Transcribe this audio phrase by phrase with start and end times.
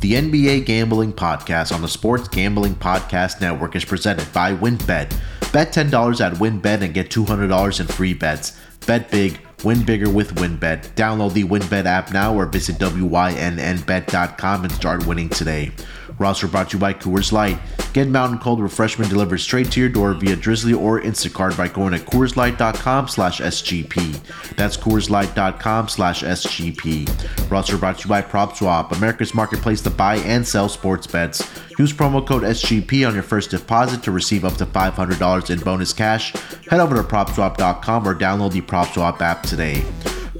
[0.00, 5.14] The NBA Gambling Podcast on the Sports Gambling Podcast Network is presented by WynnBET.
[5.52, 8.58] Bet $10 at WynnBET and get $200 in free bets.
[8.86, 10.94] Bet big, win bigger with WynnBET.
[10.94, 15.70] Download the WynnBET app now or visit WYNNBet.com and start winning today.
[16.18, 17.58] Roster brought to you by Coors Light.
[17.92, 21.92] Get mountain cold refreshment delivered straight to your door via Drizly or Instacart by going
[21.92, 24.54] to CoorsLight.com slash SGP.
[24.56, 27.50] That's CoorsLight.com slash SGP.
[27.50, 31.48] Roster brought to you by PropSwap, America's marketplace to buy and sell sports bets.
[31.78, 35.92] Use promo code SGP on your first deposit to receive up to $500 in bonus
[35.92, 36.32] cash.
[36.68, 39.84] Head over to PropSwap.com or download the PropSwap app today.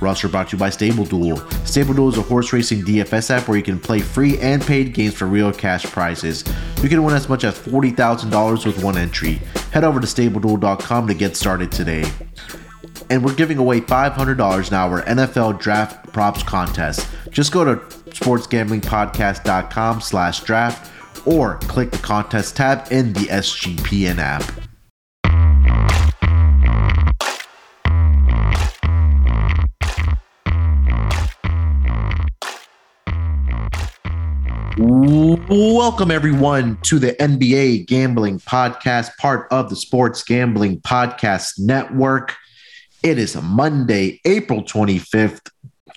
[0.01, 1.37] Roster brought to you by Stable Duel.
[1.65, 4.95] Stable Duel is a horse racing DFS app where you can play free and paid
[4.95, 6.45] games for real cash prizes.
[6.83, 9.35] You can win as much as $40,000 with one entry.
[9.73, 12.11] Head over to StableDuel.com to get started today.
[13.11, 17.09] And we're giving away $500 now our NFL Draft Props Contest.
[17.31, 17.77] Just go to
[18.11, 20.91] sportsgamblingpodcast.com slash draft
[21.27, 24.70] or click the contest tab in the SGPN app.
[34.83, 42.35] Welcome, everyone, to the NBA Gambling Podcast, part of the Sports Gambling Podcast Network.
[43.03, 45.51] It is a Monday, April 25th,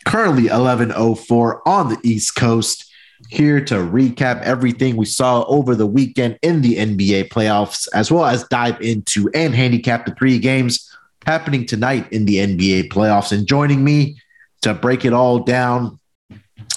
[0.03, 2.91] currently 11.04 on the East Coast.
[3.29, 8.25] Here to recap everything we saw over the weekend in the NBA playoffs, as well
[8.25, 10.93] as dive into and handicap the three games
[11.25, 13.31] happening tonight in the NBA playoffs.
[13.31, 14.17] And joining me
[14.63, 16.01] to break it all down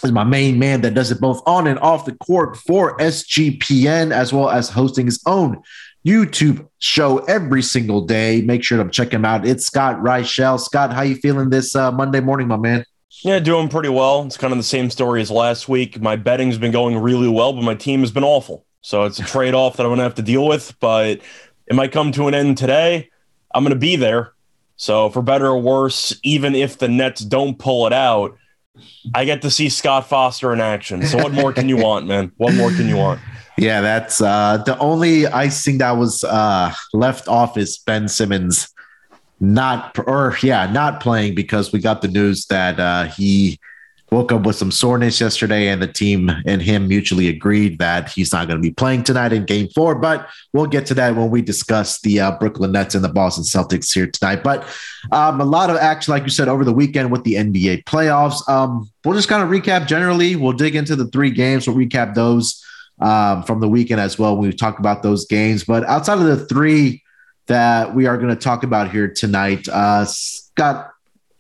[0.03, 4.13] is my main man that does it both on and off the court for SGPN,
[4.13, 5.63] as well as hosting his own
[6.07, 8.43] YouTube show every single day.
[8.43, 9.47] Make sure to check him out.
[9.47, 10.61] It's Scott Reichel.
[10.61, 12.85] Scott, how you feeling this uh, Monday morning, my man?
[13.23, 14.25] Yeah, doing pretty well.
[14.25, 16.01] It's kind of the same story as last week.
[16.01, 18.65] My betting's been going really well, but my team has been awful.
[18.83, 21.21] So it's a trade off that I'm going to have to deal with, but
[21.67, 23.11] it might come to an end today.
[23.55, 24.33] I'm going to be there.
[24.77, 28.37] So for better or worse, even if the Nets don't pull it out,
[29.15, 31.03] I get to see Scott Foster in action.
[31.07, 32.33] So what more can you want, man?
[32.37, 33.21] What more can you want?
[33.59, 38.69] Yeah, that's uh, the only icing that was uh, left off is Ben Simmons
[39.41, 43.59] not or yeah, not playing because we got the news that uh, he
[44.17, 48.33] woke up with some soreness yesterday, and the team and him mutually agreed that he's
[48.33, 49.95] not going to be playing tonight in Game Four.
[49.95, 53.45] But we'll get to that when we discuss the uh, Brooklyn Nets and the Boston
[53.45, 54.43] Celtics here tonight.
[54.43, 54.67] But
[55.13, 58.49] um, a lot of action, like you said, over the weekend with the NBA playoffs.
[58.49, 60.35] Um, we'll just kind of recap generally.
[60.35, 61.69] We'll dig into the three games.
[61.69, 62.65] We'll recap those
[62.99, 64.39] um, from the weekend as well.
[64.39, 67.03] We've talked about those games, but outside of the three
[67.49, 70.93] that we are going to talk about here tonight, uh, Scott.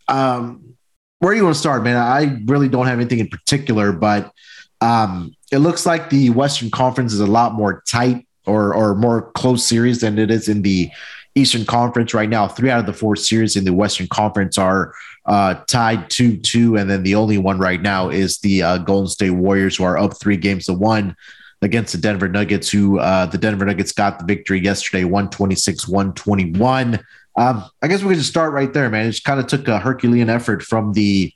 [0.08, 0.75] Um,
[1.18, 1.96] where do you want to start, man?
[1.96, 4.32] I really don't have anything in particular, but
[4.80, 9.30] um, it looks like the Western Conference is a lot more tight or or more
[9.32, 10.90] close series than it is in the
[11.34, 12.46] Eastern Conference right now.
[12.48, 14.92] Three out of the four series in the Western Conference are
[15.24, 19.08] uh, tied two two, and then the only one right now is the uh, Golden
[19.08, 21.16] State Warriors, who are up three games to one
[21.62, 27.00] against the Denver Nuggets, who uh, the Denver Nuggets got the victory yesterday, 126 121.
[27.36, 29.06] Um, I guess we can just start right there, man.
[29.06, 31.32] It just kind of took a Herculean effort from the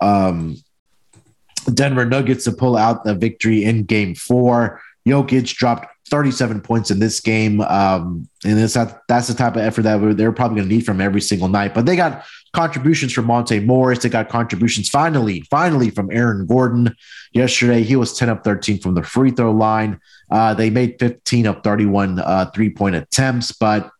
[0.00, 0.56] um,
[1.72, 4.80] Denver Nuggets to pull out the victory in game four.
[5.06, 7.60] Jokic dropped 37 points in this game.
[7.62, 8.74] Um, and that's,
[9.08, 11.74] that's the type of effort that they're probably going to need from every single night.
[11.74, 14.00] But they got contributions from Monte Morris.
[14.00, 16.94] They got contributions finally, finally from Aaron Gordon.
[17.32, 19.98] Yesterday, he was 10 of 13 from the free throw line.
[20.30, 23.52] Uh, they made 15 of 31 uh, three point attempts.
[23.52, 23.90] But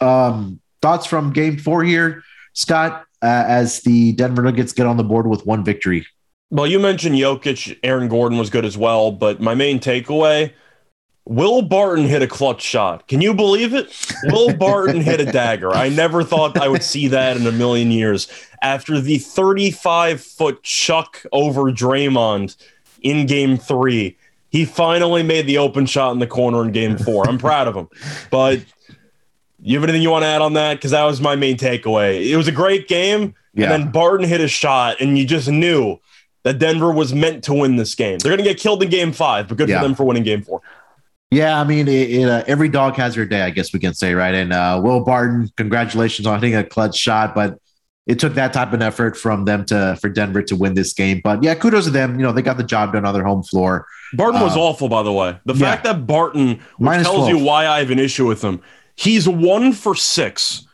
[0.00, 5.04] um, thoughts from game four here, Scott, uh, as the Denver Nuggets get on the
[5.04, 6.06] board with one victory?
[6.50, 10.52] Well, you mentioned Jokic, Aaron Gordon was good as well, but my main takeaway
[11.28, 13.06] Will Barton hit a clutch shot.
[13.06, 13.94] Can you believe it?
[14.24, 15.70] Will Barton hit a dagger.
[15.70, 18.28] I never thought I would see that in a million years.
[18.62, 22.56] After the 35 foot chuck over Draymond
[23.02, 24.16] in game three,
[24.48, 27.28] he finally made the open shot in the corner in game four.
[27.28, 27.88] I'm proud of him.
[28.30, 28.64] But
[29.68, 30.74] you have anything you want to add on that?
[30.74, 32.26] Because that was my main takeaway.
[32.26, 33.34] It was a great game.
[33.52, 33.72] Yeah.
[33.72, 35.98] And then Barton hit a shot, and you just knew
[36.44, 38.18] that Denver was meant to win this game.
[38.18, 39.80] They're going to get killed in game five, but good yeah.
[39.80, 40.62] for them for winning game four.
[41.30, 43.92] Yeah, I mean, it, it, uh, every dog has their day, I guess we can
[43.92, 44.34] say, right?
[44.34, 47.58] And uh, Will Barton, congratulations on hitting a clutch shot, but
[48.06, 51.20] it took that type of effort from them to for Denver to win this game.
[51.22, 52.18] But yeah, kudos to them.
[52.18, 53.86] You know, they got the job done on their home floor.
[54.14, 55.38] Barton was uh, awful, by the way.
[55.44, 55.70] The yeah.
[55.70, 57.28] fact that Barton which tells 12.
[57.28, 58.62] you why I have an issue with him.
[58.98, 60.66] He's one for six,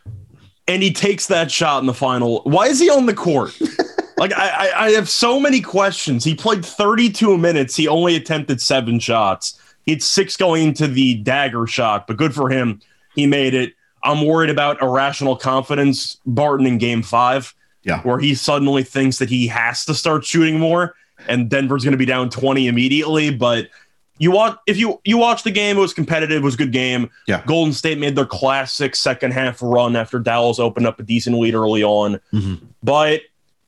[0.67, 2.41] and he takes that shot in the final.
[2.43, 3.55] Why is he on the court?
[4.17, 6.23] like I, I have so many questions.
[6.23, 7.75] He played 32 minutes.
[7.75, 9.59] He only attempted seven shots.
[9.83, 12.81] He had six going into the dagger shot, but good for him.
[13.13, 13.73] He made it.
[14.01, 18.01] I'm worried about irrational confidence, Barton in game five, yeah.
[18.01, 20.95] where he suddenly thinks that he has to start shooting more
[21.27, 23.29] and Denver's going to be down 20 immediately.
[23.29, 23.69] But
[24.17, 26.71] you watch if you you watch the game, it was competitive, it was a good
[26.71, 27.09] game.
[27.27, 27.43] Yeah.
[27.45, 31.53] Golden State made their classic second half run after Dallas opened up a decent lead
[31.53, 32.19] early on.
[32.31, 32.65] Mm-hmm.
[32.81, 33.21] But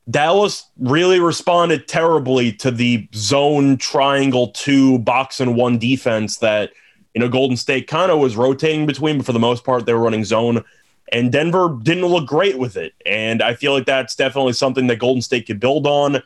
[0.09, 6.71] Dallas really responded terribly to the zone triangle two box and one defense that
[7.13, 9.93] you know Golden State kind of was rotating between, but for the most part they
[9.93, 10.63] were running zone.
[11.11, 12.93] And Denver didn't look great with it.
[13.05, 16.21] And I feel like that's definitely something that Golden State could build on.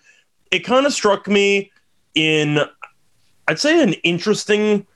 [0.49, 1.71] It kind of struck me
[2.15, 2.59] in
[3.51, 4.87] I'd say an interesting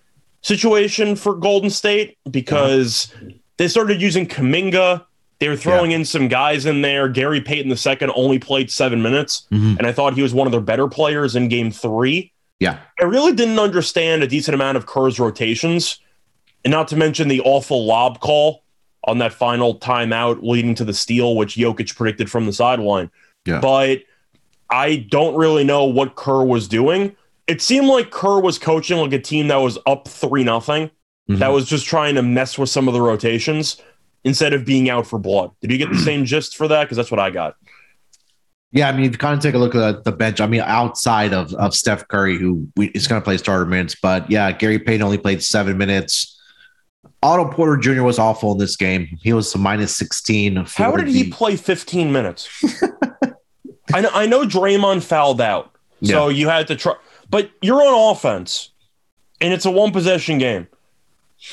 [0.42, 3.14] situation for Golden State because
[3.58, 5.04] they started using Kuminga.
[5.40, 7.10] They were throwing in some guys in there.
[7.10, 9.78] Gary Payton the second only played seven minutes, Mhm.
[9.78, 12.32] and I thought he was one of their better players in game three.
[12.62, 12.78] Yeah.
[13.02, 16.00] I really didn't understand a decent amount of Kerr's rotations,
[16.64, 18.64] and not to mention the awful lob call
[19.04, 23.12] on that final timeout leading to the steal, which Jokic predicted from the sideline.
[23.46, 23.60] Yeah.
[23.60, 24.04] But
[24.70, 27.16] I don't really know what Kerr was doing.
[27.48, 30.90] It seemed like Kerr was coaching like a team that was up three nothing,
[31.30, 31.40] Mhm.
[31.40, 33.78] that was just trying to mess with some of the rotations
[34.24, 35.52] instead of being out for blood.
[35.62, 36.84] Did you get the same gist for that?
[36.84, 37.56] Because that's what I got.
[38.72, 40.62] Yeah, I mean, if you kind of take a look at the bench, I mean,
[40.62, 44.52] outside of, of Steph Curry, who we, is going to play starter minutes, but yeah,
[44.52, 46.32] Gary Payton only played seven minutes.
[47.24, 48.04] Otto Porter Jr.
[48.04, 49.18] was awful in this game.
[49.24, 50.66] He was minus 16.
[50.76, 52.50] How did he play 15 minutes?
[53.94, 55.72] I know I know Draymond fouled out.
[56.04, 56.96] So you had to try
[57.30, 58.70] but you're on offense
[59.42, 60.68] and it's a one possession game.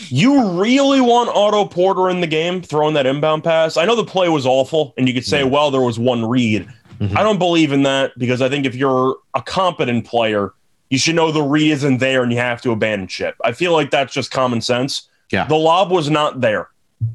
[0.09, 3.77] You really want Otto Porter in the game throwing that inbound pass?
[3.77, 5.45] I know the play was awful and you could say, Yeah.
[5.49, 6.69] well, there was one read.
[7.01, 7.17] Mhm.
[7.17, 10.53] I don't believe in that because I think if you're a competent player,
[10.89, 13.35] you should know the read isn't there and you have to abandon ship.
[13.45, 15.09] I feel like that's just common sense.
[15.31, 15.47] Yeah.
[15.47, 16.69] The lob was not there.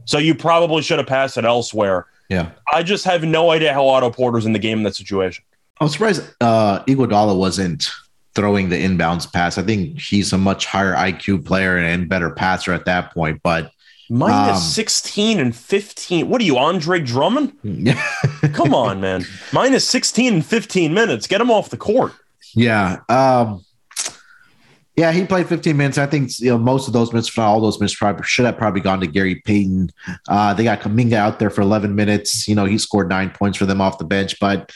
[0.06, 2.08] So you probably should have passed it elsewhere.
[2.30, 2.50] Yeah.
[2.72, 5.44] I just have no idea how Otto Porter's in the game in that situation.
[5.80, 7.90] I'm surprised uh, Iguodala wasn't
[8.38, 9.58] throwing the inbounds pass.
[9.58, 13.42] I think he's a much higher IQ player and better passer at that point.
[13.44, 13.72] But
[14.10, 16.30] Minus Um, 16 and 15.
[16.30, 17.52] What are you, Andre Drummond?
[17.64, 18.02] yeah,
[18.54, 19.26] Come on, man.
[19.52, 21.28] Minus 16 and 15 minutes.
[21.28, 22.14] Get him off the court.
[22.54, 23.66] yeah, um,
[24.96, 25.98] yeah, he played 15 minutes.
[25.98, 28.58] I think you know most of those minutes, not all those minutes, probably should have
[28.58, 29.90] probably gone to Gary Payton.
[30.30, 32.48] Uh, they got Kuminga out there for 11 minutes.
[32.48, 34.72] You know, he scored nine points for them off the bench, but.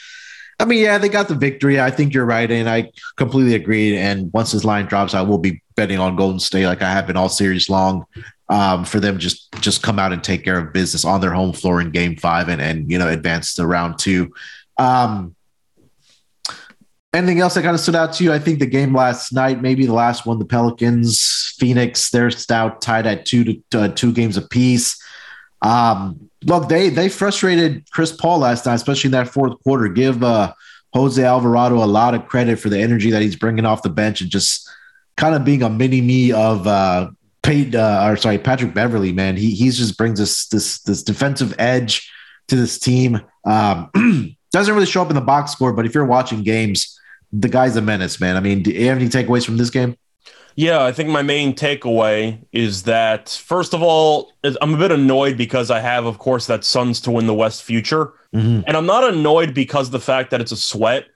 [0.62, 1.80] I mean, yeah, they got the victory.
[1.80, 3.98] I think you're right, and I completely agree.
[3.98, 7.08] And once this line drops, I will be betting on Golden State, like I have
[7.08, 8.06] been all series long,
[8.48, 11.52] um, for them just just come out and take care of business on their home
[11.52, 14.32] floor in Game Five, and and you know advance to round two.
[14.78, 15.34] Um,
[17.12, 18.32] anything else that kind of stood out to you?
[18.32, 22.80] I think the game last night, maybe the last one, the Pelicans, Phoenix, they're stout
[22.80, 25.01] tied at two to uh, two games apiece.
[25.62, 29.88] Um, look, they they frustrated Chris Paul last night, especially in that fourth quarter.
[29.88, 30.52] Give uh,
[30.92, 34.20] Jose Alvarado a lot of credit for the energy that he's bringing off the bench
[34.20, 34.68] and just
[35.16, 37.10] kind of being a mini me of uh,
[37.46, 39.12] uh, or sorry, Patrick Beverley.
[39.12, 42.10] Man, he he's just brings this this this defensive edge
[42.48, 43.20] to this team.
[43.44, 43.90] Um,
[44.52, 46.98] doesn't really show up in the box score, but if you're watching games,
[47.32, 48.36] the guy's a menace, man.
[48.36, 49.96] I mean, do you have any takeaways from this game?
[50.54, 55.36] Yeah, I think my main takeaway is that, first of all, I'm a bit annoyed
[55.36, 58.12] because I have, of course, that Suns to win the West future.
[58.34, 58.64] Mhm.
[58.66, 61.06] And I'm not annoyed because of the fact that it's a sweat.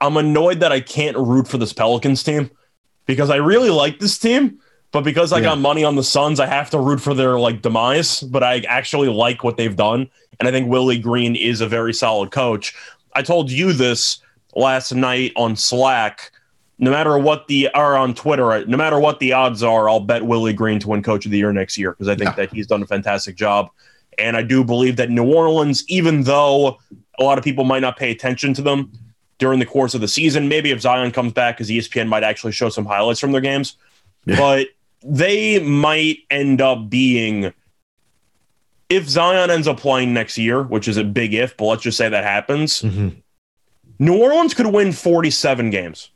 [0.00, 2.50] I'm annoyed that I can't root for this Pelicans team
[3.06, 4.58] because I really like this team,
[4.92, 5.44] but because I Yeah.
[5.50, 8.20] got money on the Suns, I have to root for their like demise.
[8.20, 11.92] But I actually like what they've done, and I think Willie Green is a very
[11.92, 12.74] solid coach.
[13.14, 14.18] I told you this
[14.56, 16.32] last night on Slack.
[16.82, 20.24] No matter what the or on Twitter, no matter what the odds are, I'll bet
[20.24, 22.36] Willie Green to win Coach of the Year next year because I think Yeah.
[22.46, 23.68] that he's done a fantastic job.
[24.18, 26.78] And I do believe that New Orleans, even though
[27.18, 28.90] a lot of people might not pay attention to them
[29.38, 32.52] during the course of the season, maybe if Zion comes back, because ESPN might actually
[32.52, 33.76] show some highlights from their games,
[34.24, 34.36] Yeah.
[34.38, 34.68] but
[35.02, 37.52] they might end up being.
[38.88, 41.96] If Zion ends up playing next year, which is a big if, but let's just
[41.98, 43.10] say that happens, mm-hmm.
[43.98, 46.10] New Orleans could win 47 games.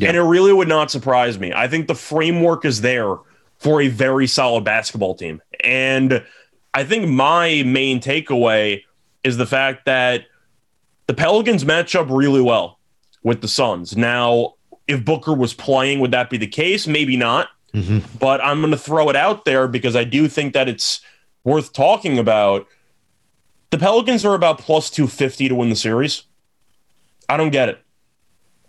[0.00, 0.08] Yeah.
[0.08, 1.52] And it really would not surprise me.
[1.52, 3.16] I think the framework is there
[3.58, 5.42] for a very solid basketball team.
[5.62, 6.24] And
[6.72, 8.82] I think my main takeaway
[9.24, 10.24] is the fact that
[11.06, 12.78] the Pelicans match up really well
[13.22, 13.96] with the Suns.
[13.96, 14.54] Now,
[14.88, 16.86] if Booker was playing, would that be the case?
[16.86, 17.48] Maybe not.
[17.74, 18.02] Mhm.
[18.18, 21.02] But I'm going to throw it out there because I do think that it's
[21.44, 22.66] worth talking about.
[23.68, 26.22] The Pelicans are about plus 250 to win the series.
[27.28, 27.80] I don't get it.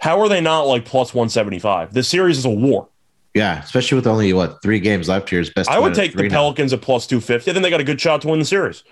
[0.01, 1.93] How are they not like plus 175?
[1.93, 2.87] This series is a war.
[3.35, 5.39] Yeah, especially with only what three games left here.
[5.39, 5.69] Is best.
[5.69, 6.77] I would take the Pelicans now.
[6.77, 7.49] at plus 250.
[7.49, 8.83] I think they got a good shot to win the series.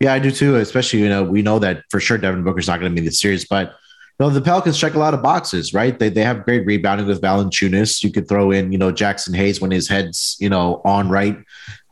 [0.00, 0.56] Yeah, I do too.
[0.56, 3.04] Especially, you know, we know that for sure Devin Booker's not going to be in
[3.04, 3.68] the series, but
[4.18, 5.96] you know, the Pelicans check a lot of boxes, right?
[5.96, 8.02] They, they have great rebounding with Valanciunas.
[8.02, 11.38] You could throw in, you know, Jaxson Hayes when his head's, you know, on right.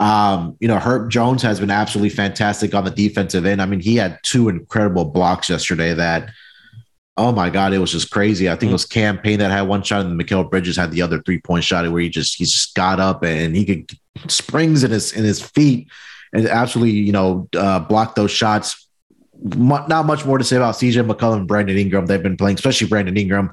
[0.00, 3.62] Um, you know, Herb Jones has been absolutely fantastic on the defensive end.
[3.62, 6.30] I mean, he had two incredible blocks yesterday that–
[7.16, 8.48] Oh my God, it was just crazy.
[8.48, 8.70] I think mm-hmm.
[8.70, 11.40] it was Cam Payne that had one shot, and Mikal Bridges had the other three
[11.40, 13.90] point shot where he just he just got up and he could
[14.28, 15.88] springs in his in his feet
[16.32, 18.88] and absolutely you know uh, block those shots.
[19.42, 22.06] Not much more to say about CJ McCollum, and Brandon Ingram.
[22.06, 23.52] They've been playing, especially Brandon Ingram.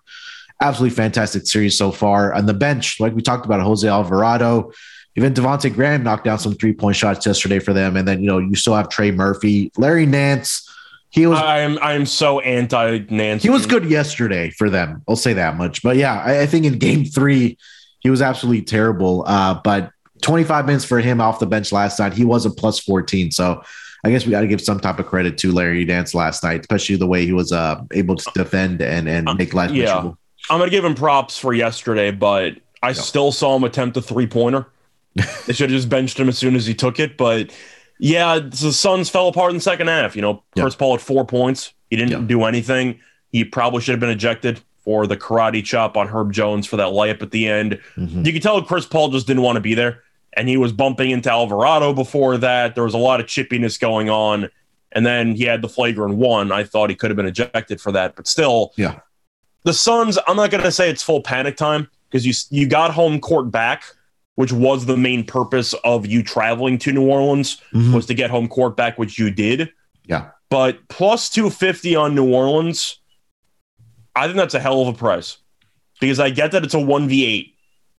[0.62, 2.34] Absolutely fantastic series so far.
[2.34, 4.72] On the bench, like we talked about, Jose Alvarado,
[5.16, 7.98] even Devonte Graham knocked down some three point shots yesterday for them.
[7.98, 10.68] And then you know you still have Trey Murphy, Larry Nance
[11.12, 11.40] he was.
[11.40, 13.48] I'm I'm so anti Nancy.
[13.48, 15.04] He was good yesterday for them.
[15.08, 15.84] I'll say that much.
[15.84, 17.58] But yeah, I, I think in Game Three,
[18.00, 19.26] he was absolutely terrible.
[19.28, 19.92] Uh, but
[20.22, 22.14] 25 minutes for him off the bench last night.
[22.14, 23.32] He was a plus 14.
[23.32, 23.62] So
[24.04, 26.62] I guess we got to give some type of credit to Larry Nance last night,
[26.62, 29.84] especially the way he was uh, able to defend and and um, make life yeah.
[29.84, 30.18] Miserable.
[30.50, 32.94] I'm gonna give him props for yesterday, but I yeah.
[32.94, 34.66] still saw him attempt a three pointer.
[35.16, 37.52] they should have just benched him as soon as he took it, but
[38.04, 40.16] yeah, the Suns fell apart in the second half.
[40.16, 41.74] You know, Chris Paul had four points.
[41.92, 43.00] He didn't do anything.
[43.32, 46.88] He probably should have been ejected for the karate chop on Herb Jones for that
[46.88, 47.80] layup at the end.
[47.96, 48.26] Mm-hmm.
[48.26, 50.02] You could tell Chris Paul just didn't want to be there.
[50.34, 52.74] And he was bumping into Alvarado before that.
[52.74, 54.50] There was a lot of chippiness going on.
[54.94, 56.52] And then he had the flagrant one.
[56.52, 58.16] I thought he could have been ejected for that.
[58.16, 59.02] But still, yeah.
[59.64, 62.92] The Suns, I'm not going to say it's full panic time because you you got
[62.92, 63.84] home court back
[64.36, 67.94] which was the main purpose of you traveling to New Orleans, mm-hmm.
[67.94, 69.72] was to get home court back, which you did.
[70.06, 70.30] Yeah.
[70.50, 73.00] But plus 250 on New Orleans,
[74.16, 75.38] I think that's a hell of a price
[76.00, 77.54] because I get that it's a 1v8,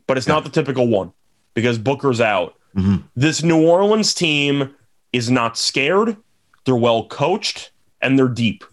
[0.06, 0.34] but it's yeah.
[0.34, 1.12] not the typical one
[1.54, 2.54] because Booker's out.
[2.76, 3.06] Mm-hmm.
[3.16, 4.74] This New Orleans team
[5.12, 6.16] is not scared,
[6.64, 7.70] they're well coached,
[8.00, 8.64] and they're deep.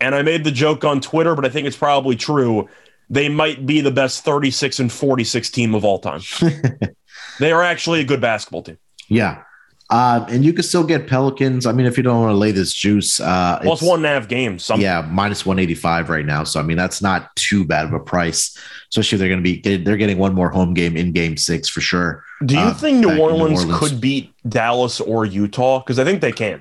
[0.00, 2.68] And I made the joke on Twitter, but I think it's probably true
[3.10, 6.20] they might be the best 36 and 46 team of all time.
[7.40, 8.78] they are actually a good basketball team.
[9.08, 9.42] Yeah.
[9.90, 11.66] Uh, and you can still get Pelicans.
[11.66, 14.10] I mean, if you don't want to lay this juice, uh, plus one and a
[14.10, 14.70] half games.
[14.76, 16.44] Yeah, minus one eighty five right now.
[16.44, 18.56] So I mean, that's not too bad of a price,
[18.90, 21.68] especially if they're going to be they're getting one more home game in Game Six
[21.68, 22.22] for sure.
[22.46, 25.80] Do you uh, think New Orleans, New Orleans, could beat Dallas or Utah?
[25.80, 26.60] Because I think they can.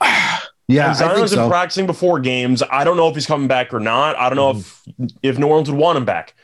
[0.70, 1.36] Yeah, and Zion's so.
[1.36, 2.62] been practicing before games.
[2.70, 4.16] I don't know if he's coming back or not.
[4.16, 5.04] I don't know mm-hmm.
[5.04, 6.34] if if New Orleans would want him back,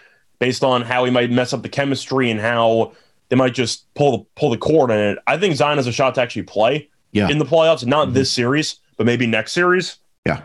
[0.41, 2.93] based on how he might mess up the chemistry and how
[3.29, 5.19] they might just pull the pull the cord in it.
[5.29, 7.29] I think Zion has a shot to actually play yeah.
[7.29, 8.15] in the playoffs, not mm-hmm.
[8.15, 9.99] this series, but maybe next series.
[10.27, 10.43] Yeah,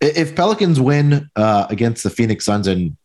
[0.00, 2.98] if Pelicans win uh, against the Phoenix Suns, and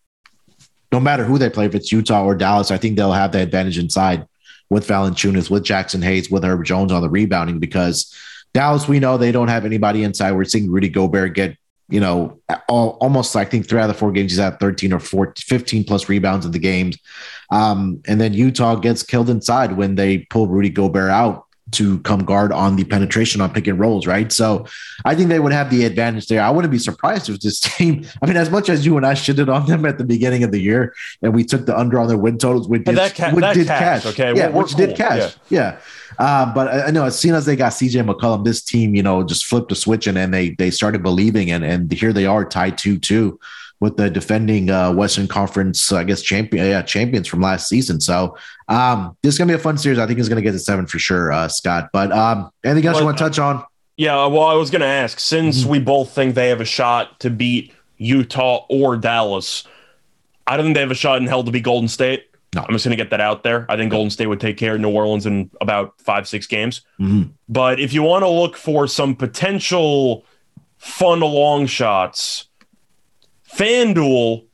[0.91, 3.39] no matter who they play, if it's Utah or Dallas, I think they'll have the
[3.39, 4.27] advantage inside
[4.69, 8.13] with Valanciunas, with Jaxson Hayes, with Herb Jones on the rebounding because
[8.53, 10.34] Dallas, we know they don't have anybody inside.
[10.34, 11.58] We're seeing Rudy Gobert get,
[11.89, 14.93] you know, all, almost I think three out of the four games he's at 13
[14.93, 16.98] or 14, 15 plus rebounds in the games.
[17.51, 22.23] Um, and then Utah gets killed inside when they pull Rudy Gobert out to come
[22.25, 24.31] guard on the penetration on pick and rolls, right?
[24.31, 24.65] So
[25.05, 26.41] I think they would have the advantage there.
[26.41, 29.13] I wouldn't be surprised if this team, I mean, as much as you and I
[29.13, 32.07] shitted on them at the beginning of the year and we took the under on
[32.07, 34.33] their win totals, which, did, that ca- which that did cash, Okay.
[34.35, 34.87] Yeah, which cool.
[34.87, 35.35] did cash.
[35.49, 35.59] Yeah.
[35.59, 35.79] yeah.
[36.19, 39.03] Uh, but I, I know as soon as they got CJ McCollum, this team, you
[39.03, 42.25] know, just flipped a switch and, and they they started believing and and here they
[42.25, 43.39] are tied 2 2
[43.81, 48.00] with the defending uh, Western Conference, I guess champion, yeah, champions from last season.
[48.00, 48.38] So
[48.69, 50.00] um, this is gonna be a fun series.
[50.00, 51.89] I think it's gonna get to seven for sure, uh, Scott.
[51.91, 53.65] But um, anything else well, you want to touch on?
[53.97, 55.71] Yeah, well, I was gonna ask since mm-hmm.
[55.71, 59.67] we both think they have a shot to beat Utah or Dallas.
[60.47, 62.27] I don't think they have a shot in hell to beat Golden State.
[62.53, 62.65] No.
[62.67, 63.65] I'm just going to get that out there.
[63.69, 66.81] I think Golden State would take care of New Orleans in about five, six games.
[67.00, 67.29] Mm-hmm.
[67.47, 70.25] But if you want to look for some potential
[70.77, 72.50] fun long shots,
[73.55, 74.46] FanDuel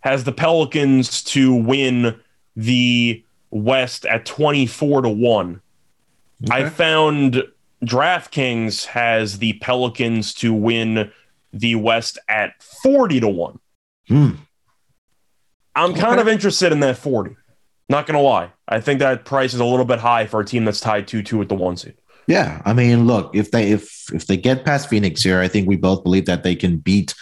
[0.00, 2.20] has the Pelicans to win
[2.56, 5.60] the West at 24 to 1.
[6.44, 6.54] Okay.
[6.54, 7.42] I found
[7.84, 11.10] DraftKings has the Pelicans to win
[11.52, 13.58] the West at 40 to 1.
[14.08, 14.30] Hmm.
[15.74, 16.00] I'm okay.
[16.00, 17.36] kind of interested in that 40.
[17.88, 18.50] Not going to lie.
[18.68, 21.38] I think that price is a little bit high for a team that's tied 2-2
[21.38, 21.94] with the 1 seed.
[22.26, 25.68] Yeah, I mean, look, if they if if they get past Phoenix here, I think
[25.68, 27.14] we both believe that they can beat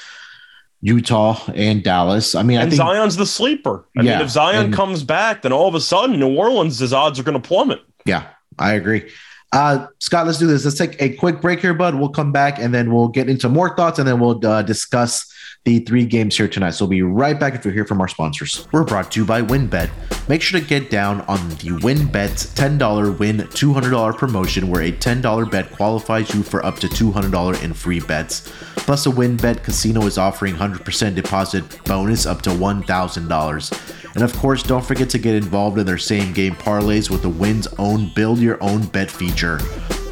[0.82, 2.34] Utah and Dallas.
[2.34, 3.86] I mean, and I think Zion's the sleeper.
[3.96, 6.92] I yeah, mean, if Zion and, comes back, then all of a sudden New Orleans'
[6.92, 7.80] odds are going to plummet.
[8.04, 8.26] Yeah,
[8.58, 9.08] I agree.
[9.52, 10.64] Uh, Scott, let's do this.
[10.64, 11.94] Let's take a quick break here, bud.
[11.94, 15.30] We'll come back and then we'll get into more thoughts and then we'll uh, discuss
[15.64, 16.70] the three games here tonight.
[16.70, 18.66] So we'll be right back if we hear from our sponsors.
[18.72, 19.90] We're brought to you by WynnBET.
[20.28, 25.50] Make sure to get down on the WynnBET's $10 win $200 promotion where a $10
[25.50, 28.50] bet qualifies you for up to $200 in free bets.
[28.76, 34.01] Plus, a WynnBET casino is offering 100% deposit bonus up to $1,000.
[34.14, 37.28] And of course, don't forget to get involved in their same game parlays with the
[37.28, 39.58] Win's own build your own bet feature.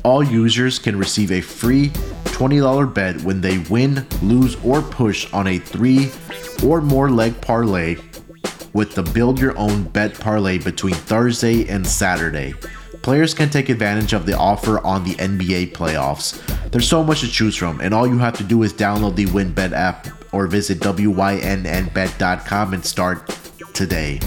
[0.05, 1.91] All users can receive a free
[2.41, 6.11] $20 bet when they win, lose, or push on a three
[6.65, 7.97] or more leg parlay
[8.73, 12.55] with the Build Your Own Bet parlay between Thursday and Saturday.
[13.03, 16.41] Players can take advantage of the offer on the NBA playoffs.
[16.71, 19.27] There's so much to choose from, and all you have to do is download the
[19.27, 21.15] WynnBET app or visit wynnbet.com
[22.75, 24.21] and start today.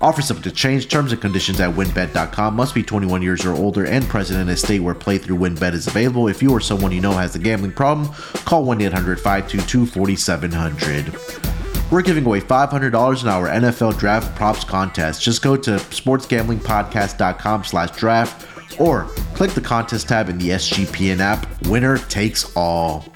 [0.00, 0.88] Offer subject to change.
[0.88, 2.54] Terms and conditions at wynnbet.com.
[2.54, 5.86] Must be 21 years or older and present in a state where playthrough WynnBET is
[5.86, 6.28] available.
[6.28, 8.12] If you or someone you know has a gambling problem,
[8.44, 11.90] call 1 800 522 4700.
[11.90, 15.22] We're giving away $500 in our NFL Draft Props contest.
[15.22, 21.46] Just go to sportsgamblingpodcast.com slash draft or click the contest tab in the SGPN app.
[21.66, 23.06] Winner takes all.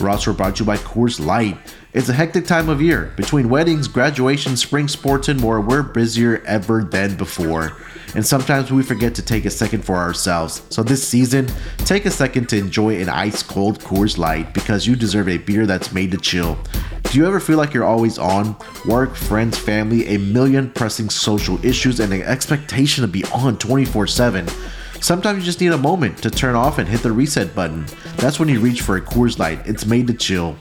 [0.00, 1.56] We're also brought to you by Coors Light.
[1.94, 3.14] It's a hectic time of year.
[3.16, 7.78] Between weddings, graduations, spring sports, and more, we're busier ever than before.
[8.14, 10.60] And sometimes we forget to take a second for ourselves.
[10.68, 14.96] So this season, take a second to enjoy an ice cold Coors Light because you
[14.96, 16.58] deserve a beer that's made to chill.
[17.04, 18.54] Do you ever feel like you're always on?
[18.84, 24.06] Work, friends, family, a million pressing social issues, and an expectation to be on 24
[24.06, 24.46] 7.
[25.00, 27.86] Sometimes you just need a moment to turn off and hit the reset button.
[28.16, 29.66] That's when you reach for a Coors Light.
[29.66, 30.54] It's made to chill.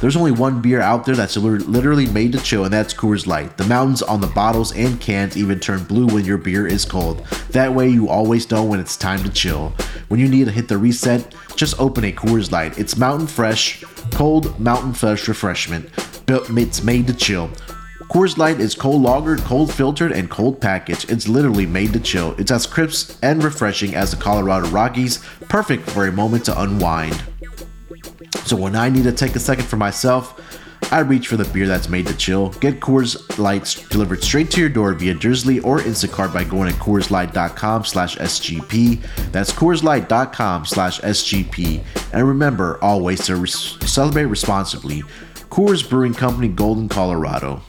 [0.00, 3.56] There's only one beer out there that's literally made to chill, and that's Coors Light.
[3.56, 7.26] The mountains on the bottles and cans even turn blue when your beer is cold.
[7.50, 9.70] That way, you always know when it's time to chill.
[10.06, 12.78] When you need to hit the reset, just open a Coors Light.
[12.78, 15.90] It's mountain fresh, cold mountain fresh refreshment.
[16.28, 17.48] It's made to chill.
[18.08, 21.10] Coors Light is cold lagered, cold filtered, and cold packaged.
[21.10, 22.36] It's literally made to chill.
[22.38, 27.20] It's as crisp and refreshing as the Colorado Rockies, perfect for a moment to unwind.
[28.48, 30.40] So when I need to take a second for myself,
[30.90, 32.48] I reach for the beer that's made to chill.
[32.48, 36.78] Get Coors Lights delivered straight to your door via Drizly or Instacart by going to
[36.78, 39.02] CoorsLight.com slash SGP.
[39.32, 41.84] That's CoorsLight.com slash SGP.
[42.14, 45.02] And remember always to celebrate responsibly.
[45.50, 47.60] Coors Brewing Company, Golden, Colorado.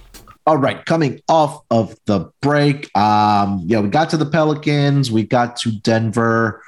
[0.48, 5.24] All right, coming off of the break, um, yeah, we got to the Pelicans, we
[5.24, 6.64] got to Denver.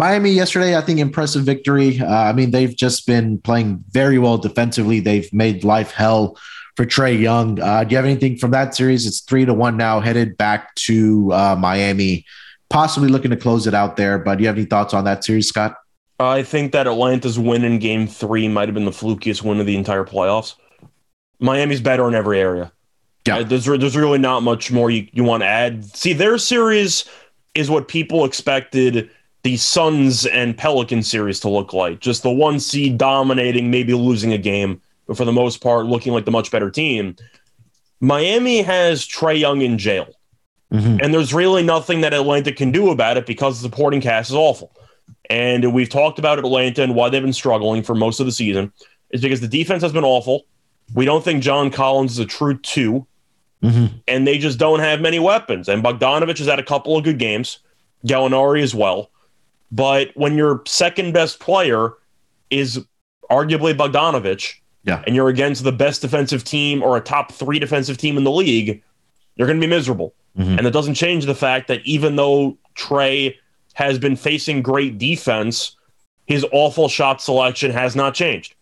[0.00, 2.00] Miami yesterday, I think impressive victory.
[2.00, 4.98] Uh, I mean, they've just been playing very well defensively.
[4.98, 6.38] They've made life hell
[6.74, 7.60] for Trae Young.
[7.60, 9.04] Uh, do you have anything from that series?
[9.04, 12.24] It's three to one now, headed back to uh, Miami,
[12.70, 14.18] possibly looking to close it out there.
[14.18, 15.76] But do you have any thoughts on that series, Scott?
[16.18, 19.66] I think that Atlanta's win in Game Three might have been the flukiest win of
[19.66, 20.54] the entire playoffs.
[21.40, 22.72] Miami's better in every area.
[23.26, 25.84] Yeah, uh, there's there's really not much more you, you want to add.
[25.84, 27.04] See, their series
[27.54, 29.10] is what people expected
[29.42, 32.00] the Suns and Pelican series to look like.
[32.00, 36.12] Just the one seed dominating, maybe losing a game, but for the most part, looking
[36.12, 37.16] like the much better team.
[38.00, 40.08] Miami has Trae Young in jail.
[40.72, 40.98] Mm-hmm.
[41.02, 44.36] And there's really nothing that Atlanta can do about it because the supporting cast is
[44.36, 44.72] awful.
[45.28, 48.72] And we've talked about Atlanta and why they've been struggling for most of the season
[49.10, 50.44] is because the defense has been awful.
[50.94, 53.06] We don't think John Collins is a true 2
[53.62, 53.86] mm-hmm.
[54.06, 55.68] and they just don't have many weapons.
[55.68, 57.58] And Bogdanovic has had a couple of good games,
[58.06, 59.10] Gallinari as well.
[59.72, 61.92] But when your second best player
[62.50, 62.84] is
[63.30, 64.54] arguably Bogdanovic,
[64.84, 65.02] yeah.
[65.06, 68.30] and you're against the best defensive team or a top three defensive team in the
[68.30, 68.82] league,
[69.36, 70.14] you're going to be miserable.
[70.36, 70.58] Mm-hmm.
[70.58, 73.38] And it doesn't change the fact that even though Trey
[73.74, 75.76] has been facing great defense,
[76.26, 78.54] his awful shot selection has not changed.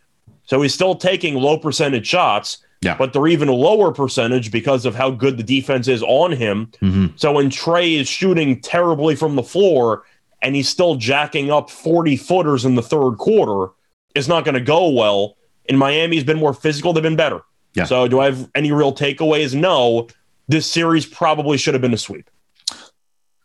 [0.44, 2.96] So he's still taking low percentage shots, yeah.
[2.96, 6.70] but they're even lower percentage because of how good the defense is on him.
[6.80, 7.16] Mm-hmm.
[7.16, 10.04] So when Trey is shooting terribly from the floor,
[10.42, 13.72] and he's still jacking up 40 footers in the third quarter,
[14.14, 15.36] it's not going to go well.
[15.68, 17.40] And Miami's been more physical, they've been better.
[17.74, 17.84] Yeah.
[17.84, 19.54] So do I have any real takeaways?
[19.54, 20.08] No.
[20.48, 22.30] This series probably should have been a sweep.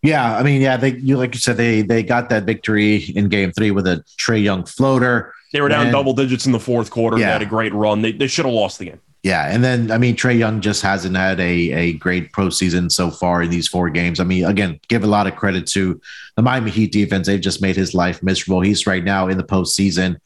[0.01, 3.29] Yeah, I mean, yeah, they you like you said they they got that victory in
[3.29, 5.33] game three with a Trae Young floater.
[5.53, 7.17] They were down and, double digits in the fourth quarter.
[7.17, 7.27] Yeah.
[7.27, 8.01] They had a great run.
[8.01, 8.99] They, they should have lost the game.
[9.23, 13.09] Yeah, and then I mean Trae Young just hasn't had a a great postseason so
[13.09, 14.19] far in these four games.
[14.19, 15.99] I mean, again, give a lot of credit to
[16.35, 17.27] the Miami Heat defense.
[17.27, 18.59] They've just made his life miserable.
[18.59, 20.17] He's right now in the postseason.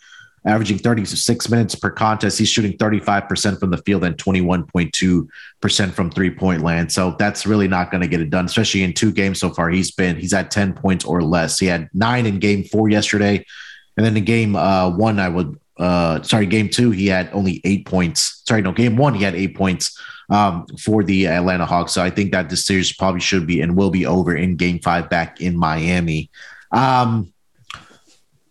[0.46, 2.40] averaging 36 minutes per contest.
[2.40, 6.92] He's shooting 35% from the field and 21.2% from three point land.
[6.92, 9.70] So that's really not going to get it done, especially in two games so far.
[9.70, 11.60] He's been, he's at 10 points or less.
[11.60, 13.46] He had nine in game four yesterday.
[13.98, 17.62] And then in game uh, one, I would, uh, sorry, game two, he had only
[17.64, 18.42] eight points.
[18.48, 21.94] Sorry, no, game one, he had eight points um, for the Atlanta Hawks.
[21.94, 24.80] So I think that this series probably should be and will be over in game
[24.80, 26.30] five back in Miami.
[26.72, 27.34] Um,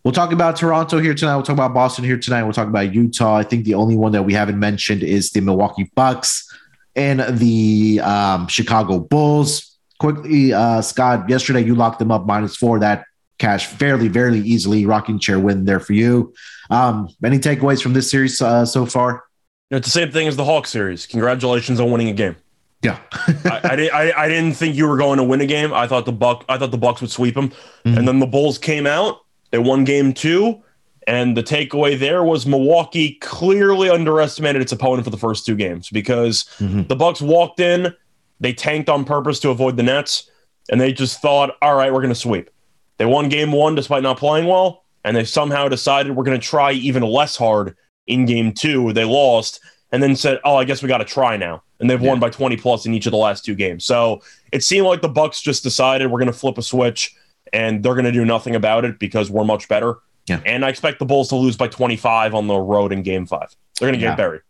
[0.06, 1.34] We'll talk about Toronto here tonight.
[1.34, 2.44] We'll talk about Boston here tonight.
[2.44, 3.38] We'll talk about Utah.
[3.38, 6.48] I think the only one that we haven't mentioned is the Milwaukee Bucks
[6.94, 9.76] and the um, Chicago Bulls.
[9.98, 12.78] Quickly, uh, Scott, yesterday you locked them up minus four.
[12.78, 13.02] That
[13.38, 14.86] cash fairly, fairly easily.
[14.86, 16.32] Rocking chair win there for you.
[16.70, 19.24] Um, any takeaways from this series uh, so far?
[19.70, 21.07] It's the same thing as the Hawk series.
[21.07, 22.37] Congratulations on winning a game.
[22.83, 23.94] Yeah, I, I, didn't.
[23.94, 25.72] I, I, didn't think you were going to win a game.
[25.72, 26.44] I thought the Buck.
[26.48, 27.96] I thought the Bucks would sweep them, mm-hmm.
[27.98, 30.62] and then the Bulls came out they won game two.
[31.09, 35.88] And the takeaway there was Milwaukee clearly underestimated its opponent for the first two games
[35.88, 36.83] because mm-hmm.
[36.83, 37.94] the Bucks walked in,
[38.40, 40.29] they tanked on purpose to avoid the Nets,
[40.68, 42.50] and they just thought, all right, we're going to sweep.
[42.98, 46.47] They won game one despite not playing well, and they somehow decided we're going to
[46.47, 48.92] try even less hard in game two.
[48.92, 49.61] They lost,
[49.92, 51.62] and then said, oh, I guess we got to try now.
[51.81, 52.11] And they've yeah.
[52.11, 53.85] won by 20 plus in each of the last two games.
[53.85, 54.21] So
[54.53, 57.14] it seemed like the Bucks just decided we're going to flip a switch
[57.53, 59.99] and they're going to do nothing about it because we're much better.
[60.27, 60.40] Yeah.
[60.45, 63.55] And I expect the Bulls to lose by 25 on the road in game five.
[63.79, 64.12] They're going to yeah.
[64.12, 64.42] get buried.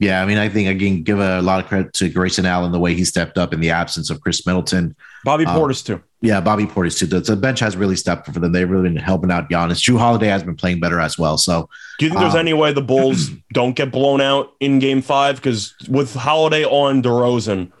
[0.00, 2.70] Yeah, I mean, I think I can give a lot of credit to Grayson Allen
[2.70, 4.94] the way he stepped up in the absence of Khris Middleton.
[5.24, 6.00] Bobby um, Portis too.
[6.20, 7.06] Yeah, Bobby Portis too.
[7.06, 8.52] The, the, bench has really stepped up for them.
[8.52, 9.82] They've really been helping out Giannis.
[9.82, 11.36] Jrue Holiday has been playing better as well.
[11.36, 14.78] So, do you think there's um, any way the Bulls don't get blown out in
[14.78, 15.36] Game Five?
[15.36, 17.72] Because with Holiday on DeRozan,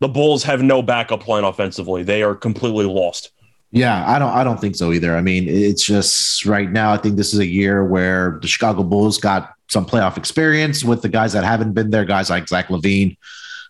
[0.00, 2.02] the Bulls have no backup plan offensively.
[2.02, 3.30] They are completely lost.
[3.70, 5.16] Yeah, I don't I don't think so either.
[5.16, 8.82] I mean, it's just right now I think this is a year where the Chicago
[8.82, 12.68] Bulls got some playoff experience with the guys that haven't been there, guys like Zach
[12.68, 13.16] LaVine,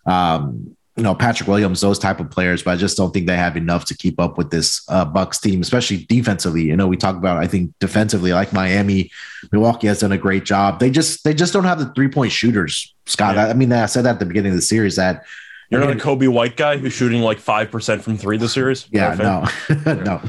[0.05, 3.37] um, you know, Patrick Williams, those type of players, but I just don't think they
[3.37, 6.63] have enough to keep up with this uh, Bucks team, especially defensively.
[6.63, 9.09] You know, we talk about I think defensively, like Miami,
[9.51, 10.79] Milwaukee has done a great job.
[10.79, 13.35] They just they just don't have the three point shooters, Scott.
[13.35, 13.45] Yeah.
[13.45, 15.23] I, I mean, I said that at the beginning of the series that
[15.73, 18.87] you're not a Coby White guy who's shooting like five percent from three this series.
[18.91, 19.47] Yeah, no,
[19.93, 20.21] no.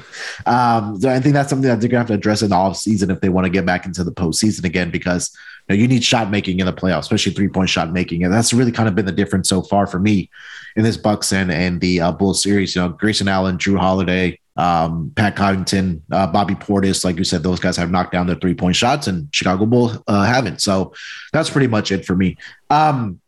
[0.46, 2.78] Um, so I think that's something that they're gonna have to address in the off
[2.78, 5.37] season if they want to get back into the postseason again, because
[5.68, 8.53] you, you need shot making in the playoffs, especially three point shot making, and that's
[8.53, 10.31] really kind of been the difference so far for me
[10.77, 12.74] in this Bucks and and the uh, Bulls series.
[12.74, 17.42] You know, Grayson Allen, Jrue Holiday, um, Pat Connaughton, uh, Bobby Portis, like you said,
[17.42, 20.61] those guys have knocked down their three point shots, and Chicago Bulls uh, haven't.
[20.61, 20.94] So
[21.33, 22.37] that's pretty much it for me.
[22.70, 23.20] Um,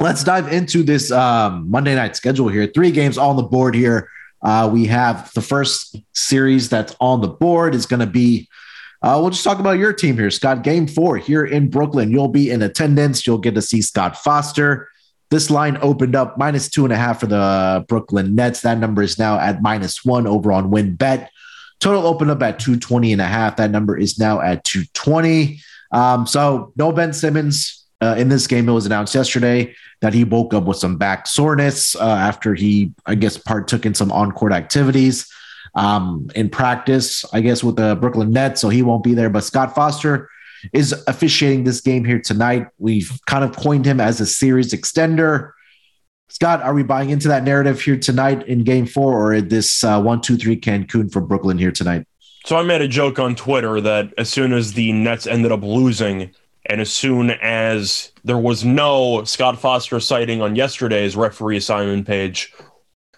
[0.00, 2.66] let's dive into this um, Monday night schedule here.
[2.66, 4.08] Three games on the board here.
[4.42, 8.48] Uh, we have the first series that's on the board is going to be.
[9.04, 10.62] Uh, we'll just talk about your team here, Scott.
[10.62, 12.10] Game four here in Brooklyn.
[12.10, 13.26] You'll be in attendance.
[13.26, 14.88] You'll get to see Scott Foster.
[15.30, 18.62] This line opened up minus two and a half for the Brooklyn Nets.
[18.62, 21.28] That number is now at minus one over on WynnBET.
[21.80, 23.56] Total opened up at 220 and a half.
[23.56, 25.60] That number is now at 220.
[25.92, 30.24] Um, so no Ben Simmons, uh, in this game, it was announced yesterday that he
[30.24, 34.32] woke up with some back soreness uh, after he, I guess, partook in some on
[34.32, 35.30] court activities
[35.74, 38.60] um, in practice, I guess, with the Brooklyn Nets.
[38.60, 39.30] So he won't be there.
[39.30, 40.28] But Scott Foster
[40.72, 42.68] is officiating this game here tonight.
[42.78, 45.52] We've kind of coined him as a series extender.
[46.28, 50.00] Scott, are we buying into that narrative here tonight in game four or this uh,
[50.00, 52.06] one, two, three Cancun for Brooklyn here tonight?
[52.46, 55.62] So I made a joke on Twitter that as soon as the Nets ended up
[55.62, 56.30] losing,
[56.66, 62.52] and as soon as there was no Scott Foster sighting on yesterday's referee assignment page,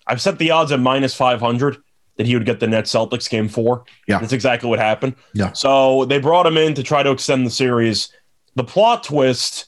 [0.07, 1.79] I've set the odds at minus 500
[2.17, 3.85] that he would get the Nets Celtics game four.
[4.07, 4.19] Yeah.
[4.19, 5.15] That's exactly what happened.
[5.35, 5.53] Yeah.
[5.53, 8.13] So they brought him in to try to extend the series.
[8.55, 9.67] The plot twist,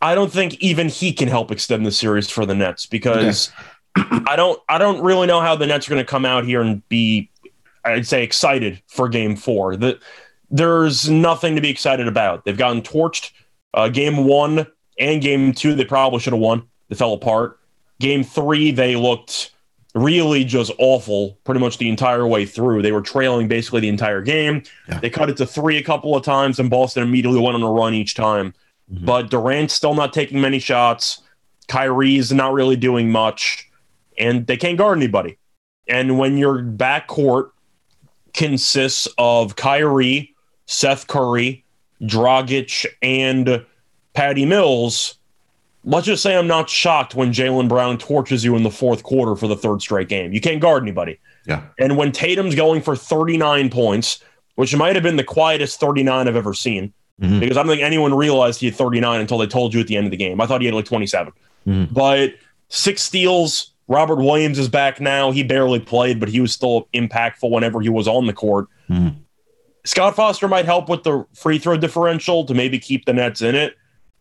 [0.00, 3.50] I don't think even he can help extend the series for the Nets because
[3.98, 4.24] okay.
[4.28, 6.60] I don't I don't really know how the Nets are going to come out here
[6.60, 7.30] and be
[7.84, 9.76] I'd say excited for game four.
[9.76, 9.98] The
[10.50, 12.44] there's nothing to be excited about.
[12.44, 13.32] They've gotten torched.
[13.74, 14.66] Uh, game one
[14.98, 16.62] and game two, they probably should have won.
[16.88, 17.58] They fell apart.
[17.98, 19.50] Game three, they looked
[19.96, 22.82] really just awful pretty much the entire way through.
[22.82, 24.62] They were trailing basically the entire game.
[24.88, 25.00] Yeah.
[25.00, 27.70] They cut it to three a couple of times, and Boston immediately went on a
[27.70, 28.54] run each time.
[28.92, 29.06] Mm-hmm.
[29.06, 31.22] But Durant's still not taking many shots.
[31.68, 33.68] Kyrie's not really doing much,
[34.18, 35.38] and they can't guard anybody.
[35.88, 37.50] And when your backcourt
[38.34, 40.34] consists of Kyrie,
[40.66, 41.64] Seth Curry,
[42.02, 43.64] Dragic, and
[44.12, 45.16] Patty Mills,
[45.86, 49.34] let's just say I'm not shocked when Jaylen Brown torches you in the fourth quarter
[49.36, 50.32] for the third straight game.
[50.32, 51.18] You can't guard anybody.
[51.46, 51.62] Yeah.
[51.78, 54.22] And when Tatum's going for 39 points,
[54.56, 56.92] which might have been the quietest 39 I've ever seen.
[57.22, 57.40] Mhm.
[57.40, 59.96] Because I don't think anyone realized he had 39 until they told you at the
[59.96, 60.40] end of the game.
[60.40, 61.32] I thought he had like 27.
[61.66, 61.94] Mhm.
[61.94, 62.34] But
[62.68, 63.72] six steals.
[63.88, 65.30] Robert Williams is back now.
[65.30, 68.66] He barely played, but he was still impactful whenever he was on the court.
[68.90, 69.14] Mhm.
[69.84, 73.54] Scott Foster might help with the free throw differential to maybe keep the Nets in
[73.54, 73.74] it.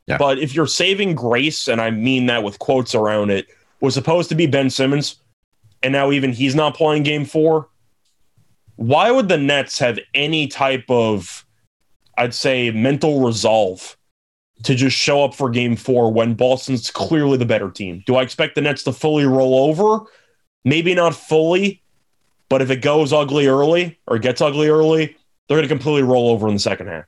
[0.08, 0.18] Yeah.
[0.18, 3.48] But if you're saving grace, and I mean that with quotes around it,
[3.82, 5.18] was supposed to be Ben Simmons,
[5.84, 7.68] and now even he's not playing game four.
[8.76, 11.46] Why would the Nets have any type of,
[12.18, 13.98] I'd say, mental resolve
[14.64, 18.04] to just show up for game four when Boston's clearly the better team?
[18.06, 20.06] Do I expect the Nets to fully roll over?
[20.64, 21.82] Maybe not fully,
[22.50, 25.16] but if it goes ugly early or gets ugly early,
[25.48, 27.06] they're going to completely roll over in the second half.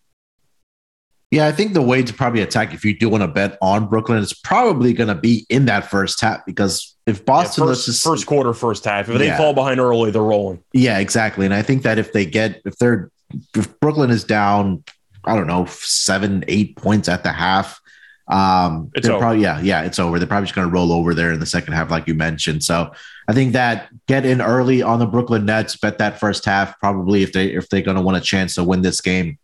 [1.32, 3.88] Yeah, I think the way to probably attack if you do want to bet on
[3.88, 7.80] Brooklyn is probably going to be in that first half because if Boston Yeah, let's
[7.82, 9.10] first, just first quarter, first half.
[9.10, 9.38] If they Yeah.
[9.38, 10.60] fall behind early, they're rolling.
[10.72, 11.46] yeah, exactly.
[11.46, 13.12] And I think that if they get if they're
[13.58, 14.84] if Brooklyn is down,
[15.26, 17.82] I don't know, seven, eight points at the half,
[18.30, 20.20] um, It's they're probably yeah, yeah, it's over.
[20.20, 22.64] They're probably just going to roll over there in the second half, like you mentioned.
[22.64, 22.92] So
[23.28, 26.80] I think that get in early on the Brooklyn Nets, bet that first half.
[26.80, 29.38] Probably if they if they're going to want a chance to win this game,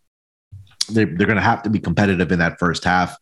[0.86, 3.16] they're, they're going to have to be competitive in that first half.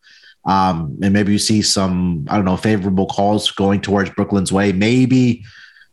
[0.45, 4.73] Um, and maybe you see some, I don't know, favorable calls going towards Brooklyn's way.
[4.73, 5.43] Maybe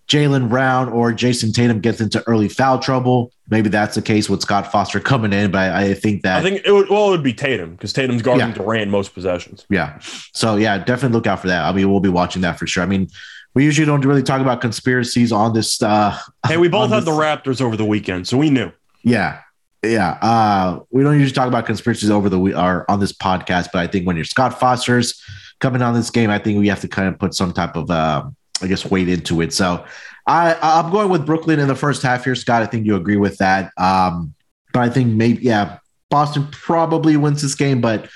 [0.09, 3.33] Jaylen Brown or Jayson Tatum gets into early foul trouble.
[3.49, 6.43] Maybe that's the case with Scott Foster coming in, but I, I think that I
[6.43, 8.55] think it would, well, it would be Tatum because Tatum's guarding Yeah.
[8.55, 9.67] Durant most possessions.
[9.71, 9.99] Yeah.
[10.33, 11.65] So yeah, definitely look out for that.
[11.65, 12.83] I mean, we'll be watching that for sure.
[12.83, 13.09] I mean,
[13.55, 15.81] we usually don't really talk about conspiracies on this.
[15.81, 18.73] Uh, Hey, we both had the Raptors over the weekend, so we knew.
[19.05, 19.41] Yeah.
[19.83, 20.19] Yeah.
[20.21, 23.77] Uh, we don't usually talk about conspiracies over the we are on this podcast, but
[23.81, 25.23] I think when you're Scott Foster's
[25.59, 27.91] coming on this game, I think we have to kind of put some type of
[27.91, 28.25] uh,
[28.63, 29.53] I guess weight into it.
[29.53, 29.85] So
[30.27, 32.63] I I'm going with Brooklyn in the first half here, Scott.
[32.63, 33.73] I think you agree with that.
[33.79, 34.35] Um,
[34.73, 35.79] but I think maybe yeah,
[36.11, 38.09] Boston probably wins this game, but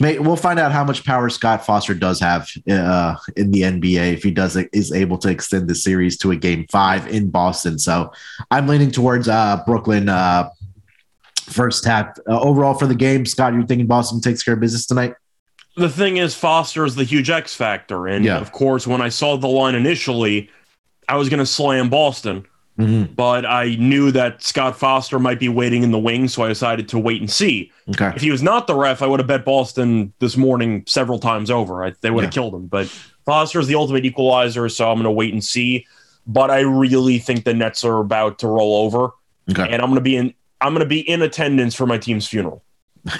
[0.00, 4.12] may, we'll find out how much power Scott Foster does have uh, in the NBA
[4.12, 7.78] if he does is able to extend the series to a game five in Boston.
[7.78, 8.12] So
[8.50, 10.50] I'm leaning towards uh, Brooklyn uh,
[11.44, 12.16] first half.
[12.28, 15.14] Uh, overall for the game, Scott, you're thinking Boston takes care of business tonight?
[15.76, 18.06] The thing is, Foster is the huge X factor.
[18.06, 18.38] And Yeah.
[18.38, 20.48] of course, when I saw the line initially,
[21.08, 22.46] I was going to slam Boston,
[22.78, 23.12] Mm-hmm.
[23.14, 26.88] but I knew that Scott Foster might be waiting in the wings, so I decided
[26.88, 27.70] to wait and see.
[27.90, 28.10] Okay.
[28.16, 31.52] If he was not the ref, I would have bet Boston this morning several times
[31.52, 31.84] over.
[31.84, 32.40] I, they would have Yeah.
[32.42, 32.66] killed him.
[32.66, 32.88] But
[33.26, 35.86] Foster is the ultimate equalizer, so I'm going to wait and see.
[36.26, 39.10] But I really think the Nets are about to roll over,
[39.52, 39.62] Okay.
[39.70, 40.34] and I'm going to be in.
[40.64, 42.64] I'm going to be in attendance for my team's funeral.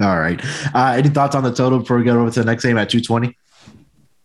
[0.00, 0.40] All right.
[0.74, 2.90] Uh, any thoughts on the total before we get over to the next game at
[2.90, 3.36] 220?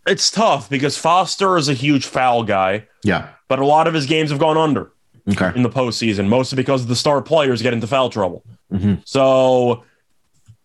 [0.06, 3.28] It's tough because Foster is a huge foul guy, Yeah.
[3.48, 4.90] but a lot of his games have gone under
[5.30, 5.52] Okay.
[5.56, 8.44] in the postseason, mostly because the star players get into foul trouble.
[8.72, 9.00] Mhm.
[9.04, 9.84] So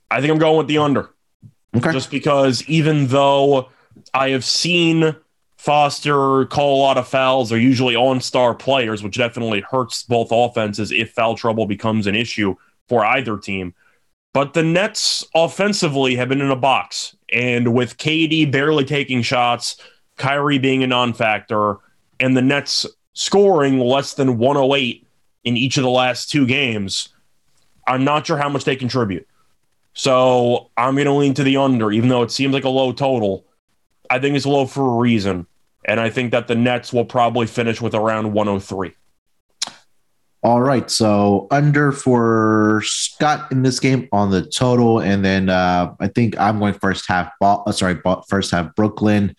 [0.09, 1.09] I think I'm going with the under.
[1.75, 1.91] Okay.
[1.93, 3.69] just because even though
[4.13, 5.15] I have seen
[5.61, 10.29] Foster call a lot of fouls, they're usually on star players, which definitely hurts both
[10.31, 12.55] offenses if foul trouble becomes an issue
[12.89, 13.75] for either team.
[14.33, 17.15] But the Nets offensively have been in a box.
[17.31, 19.77] And with KD barely taking shots,
[20.17, 21.75] Kyrie being a non factor,
[22.19, 25.05] and the Nets scoring less than 108
[25.43, 27.09] in each of the last two games,
[27.85, 29.27] I'm not sure how much they contribute.
[29.93, 32.93] So I'm going to lean to the under, even though it seems like a low
[32.93, 33.45] total.
[34.09, 35.45] I think it's low for a reason.
[35.85, 38.93] And I think that the Nets will probably finish with around 103.
[40.43, 40.89] All right.
[40.89, 44.99] So under for Scott in this game on the total.
[44.99, 49.35] And then uh, I think I'm going first half, uh, sorry, first half Brooklyn.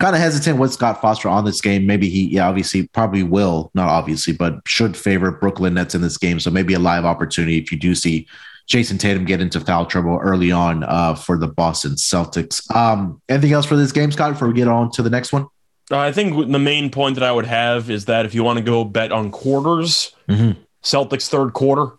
[0.00, 1.86] Kind of hesitant with Scott Foster on this game.
[1.86, 6.18] Maybe he, yeah, obviously probably will, not obviously, but should favor Brooklyn Nets in this
[6.18, 6.40] game.
[6.40, 8.26] So maybe a live opportunity if you do see
[8.68, 12.68] Jayson Tatum get into foul trouble early on uh, for the Boston Celtics.
[12.74, 15.46] Um, anything else for this game, Scott, before we get on to the next one?
[15.90, 18.64] I think the main point that I would have is that if you want to
[18.64, 20.56] go bet on quarters, Mhm.
[20.82, 21.92] Celtics third quarter,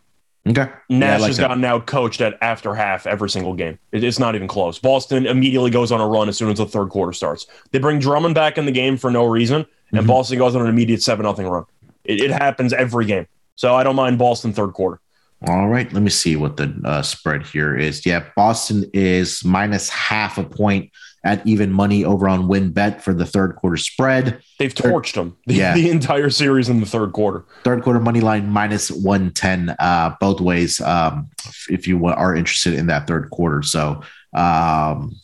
[0.45, 0.67] Okay.
[0.89, 1.47] Yeah, Nash like has that.
[1.47, 3.79] gotten out coached at after half every single game.
[3.93, 4.77] It- it's not even close.
[4.77, 7.47] Boston immediately goes on a run as soon as the third quarter starts.
[7.71, 10.07] They bring Drummond back in the game for no reason, and Mhm.
[10.07, 11.63] Boston goes on an immediate 7 0 run.
[12.03, 13.25] It, it happens every game.
[13.55, 14.99] So I don't mind Boston third quarter.
[15.47, 18.05] All right, let me see what the uh, spread here is.
[18.05, 20.89] Yeah, Boston is minus half a point
[21.23, 24.41] at even money over on WynnBET for the third quarter spread.
[24.59, 25.73] They've torched them the, Yeah.
[25.75, 27.45] the entire series in the third quarter.
[27.63, 31.29] Third quarter money line minus 110 uh, both ways um,
[31.69, 33.63] if you are interested in that third quarter.
[33.63, 34.01] So,
[34.33, 35.15] um,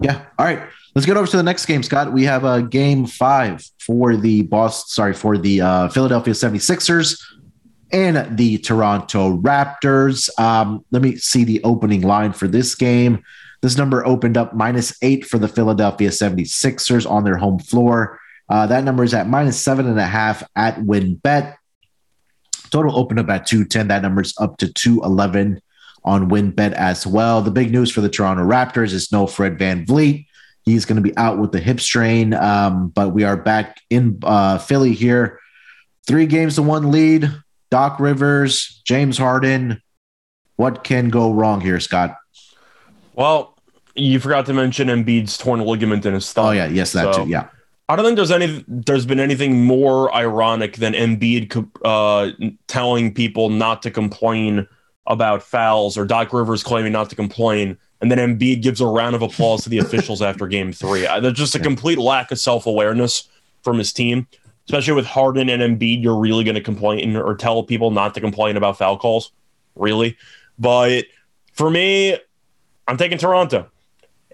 [0.00, 0.24] yeah.
[0.38, 0.62] All right.
[0.94, 2.10] Let's get over to the next game, Scott.
[2.12, 7.22] We have a game five for the boss, sorry, for the uh, Philadelphia 76ers
[7.92, 10.30] and the Toronto Raptors.
[10.40, 13.22] Um, let me see the opening line for this game.
[13.62, 18.20] This number opened up minus eight for the Philadelphia 76ers on their home floor.
[18.48, 21.56] Uh, that number is at minus seven and a half at WynnBET.
[22.70, 23.88] Total opened up at 210.
[23.88, 25.60] That number is up to 211
[26.04, 27.42] on WynnBET as well.
[27.42, 30.26] The big news for the Toronto Raptors is no Fred VanVleet.
[30.64, 34.18] He's going to be out with the hip strain, um, but we are back in
[34.22, 35.40] uh, Philly here.
[36.06, 37.30] Three games to one lead.
[37.70, 39.82] Doc Rivers, James Harden.
[40.56, 42.16] What can go wrong here, Scott?
[43.16, 43.56] Well,
[43.96, 46.46] you forgot to mention Embiid's torn ligament in his thumb.
[46.46, 47.30] Oh yeah, yes, that so, too.
[47.30, 47.48] Yeah.
[47.88, 52.32] I don't think there's any there's been anything more ironic than Embiid uh,
[52.66, 54.66] telling people not to complain
[55.06, 59.14] about fouls or Doc Rivers claiming not to complain, and then Embiid gives a round
[59.14, 61.02] of applause to the officials after Game Three.
[61.02, 63.28] There's just a complete lack of self awareness
[63.62, 64.26] from his team,
[64.66, 66.02] especially with Harden and Embiid.
[66.02, 69.30] You're really going to complain or tell people not to complain about foul calls,
[69.76, 70.16] really.
[70.58, 71.04] But
[71.52, 72.18] for me,
[72.88, 73.70] I'm taking Toronto.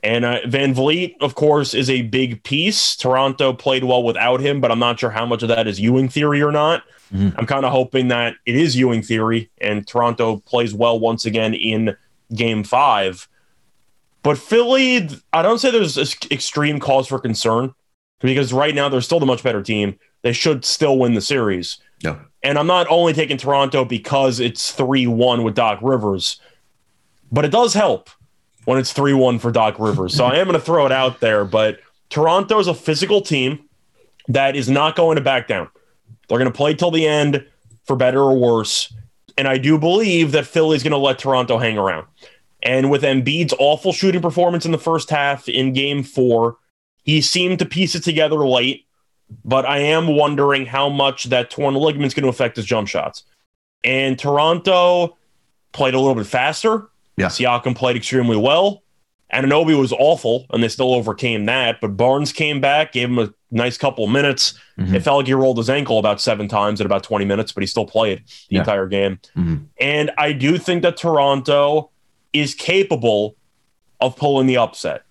[0.02, 2.96] And uh, VanVleet, of course, is a big piece.
[2.96, 6.08] Toronto played well without him, but I'm not sure how much of that is Ewing
[6.08, 6.82] theory or not.
[7.14, 7.38] Mm-hmm.
[7.38, 11.54] I'm kind of hoping that it is Ewing theory and Toronto plays well once again
[11.54, 11.96] in
[12.34, 13.28] game five.
[14.24, 15.98] But Philly, I don't say there's
[16.30, 17.74] extreme cause for concern
[18.20, 19.98] because right now they're still the much better team.
[20.22, 21.78] They should still win the series.
[22.00, 22.18] Yeah.
[22.42, 26.40] And I'm not only taking Toronto because it's 3 1 with Doc Rivers,
[27.30, 28.10] but it does help
[28.64, 30.14] when it's 3 1 for Doc Rivers.
[30.14, 33.68] So I am going to throw it out there, but Toronto is a physical team
[34.28, 35.68] that is not going to back down.
[36.28, 37.46] They're going to play till the end
[37.84, 38.92] for better or worse.
[39.36, 42.06] And I do believe that Philly's going to let Toronto hang around.
[42.62, 46.56] And with Embiid's awful shooting performance in the first half in game four,
[47.02, 48.86] he seemed to piece it together late.
[49.44, 52.86] But I am wondering how much that torn ligament is going to affect his jump
[52.86, 53.24] shots.
[53.82, 55.16] And Toronto
[55.72, 56.88] played a little bit faster.
[57.16, 57.26] Yeah.
[57.26, 58.82] Siakam played extremely well.
[59.32, 61.80] Anunoby was awful, and they still overcame that.
[61.80, 64.54] But Barnes came back, gave him a nice couple of minutes.
[64.78, 64.94] Mm-hmm.
[64.94, 67.62] It felt like he rolled his ankle about seven times in about 20 minutes, but
[67.62, 68.60] he still played the yeah.
[68.60, 69.20] entire game.
[69.36, 69.64] Mm-hmm.
[69.80, 71.90] And I do think that Toronto
[72.34, 73.36] is capable
[74.00, 75.02] of pulling the upset.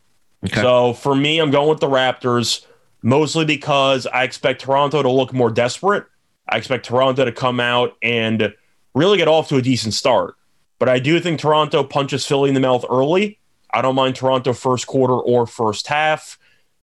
[0.45, 0.61] Okay.
[0.61, 2.65] So for me, I'm going with the Raptors
[3.01, 6.05] mostly because I expect Toronto to look more desperate.
[6.47, 8.53] I expect Toronto to come out and
[8.93, 10.35] really get off to a decent start.
[10.81, 13.37] But I do think Toronto punches Philly in the mouth early.
[13.71, 16.39] I don't mind Toronto first quarter or first half.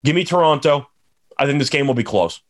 [0.03, 0.89] Give me Toronto.
[1.39, 2.41] I think this game will be close.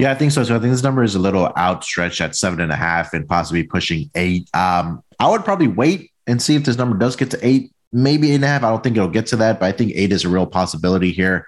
[0.00, 0.42] Yeah, I think so.
[0.42, 3.28] So I think this number is a little outstretched at seven and a half and
[3.28, 4.48] possibly pushing eight.
[4.54, 8.32] Um, I would probably wait and see if this number does get to eight, maybe
[8.32, 8.64] eight and a half.
[8.64, 11.12] I don't think it'll get to that, but I think eight is a real possibility
[11.12, 11.46] here.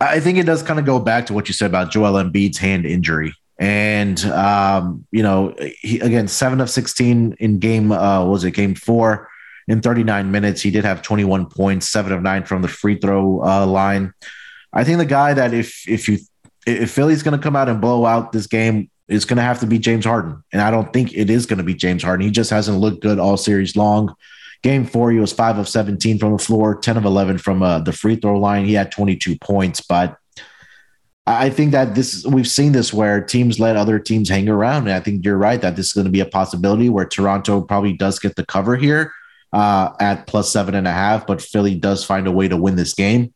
[0.00, 2.58] I think it does kind of go back to what you said about Joel Embiid's
[2.58, 3.34] hand injury.
[3.62, 8.74] And um, you know, he, again, seven of sixteen in game uh, was it game
[8.74, 9.28] four
[9.68, 10.60] in 39 minutes.
[10.60, 14.14] He did have 21 points, seven of nine from the free throw uh, line.
[14.72, 16.18] I think the guy that if if you
[16.66, 19.60] if Philly's going to come out and blow out this game, is going to have
[19.60, 22.26] to be James Harden, and I don't think it is going to be James Harden.
[22.26, 24.12] He just hasn't looked good all series long.
[24.64, 27.78] Game four, he was five of 17 from the floor, 10 of 11 from uh,
[27.78, 28.64] the free throw line.
[28.64, 30.16] He had 22 points, but
[31.26, 34.92] I think that this we've seen this where teams let other teams hang around, and
[34.92, 37.92] I think you're right that this is going to be a possibility where Toronto probably
[37.92, 39.12] does get the cover here
[39.52, 42.76] uh, at plus seven and a half, but Philly does find a way to win
[42.76, 43.32] this game.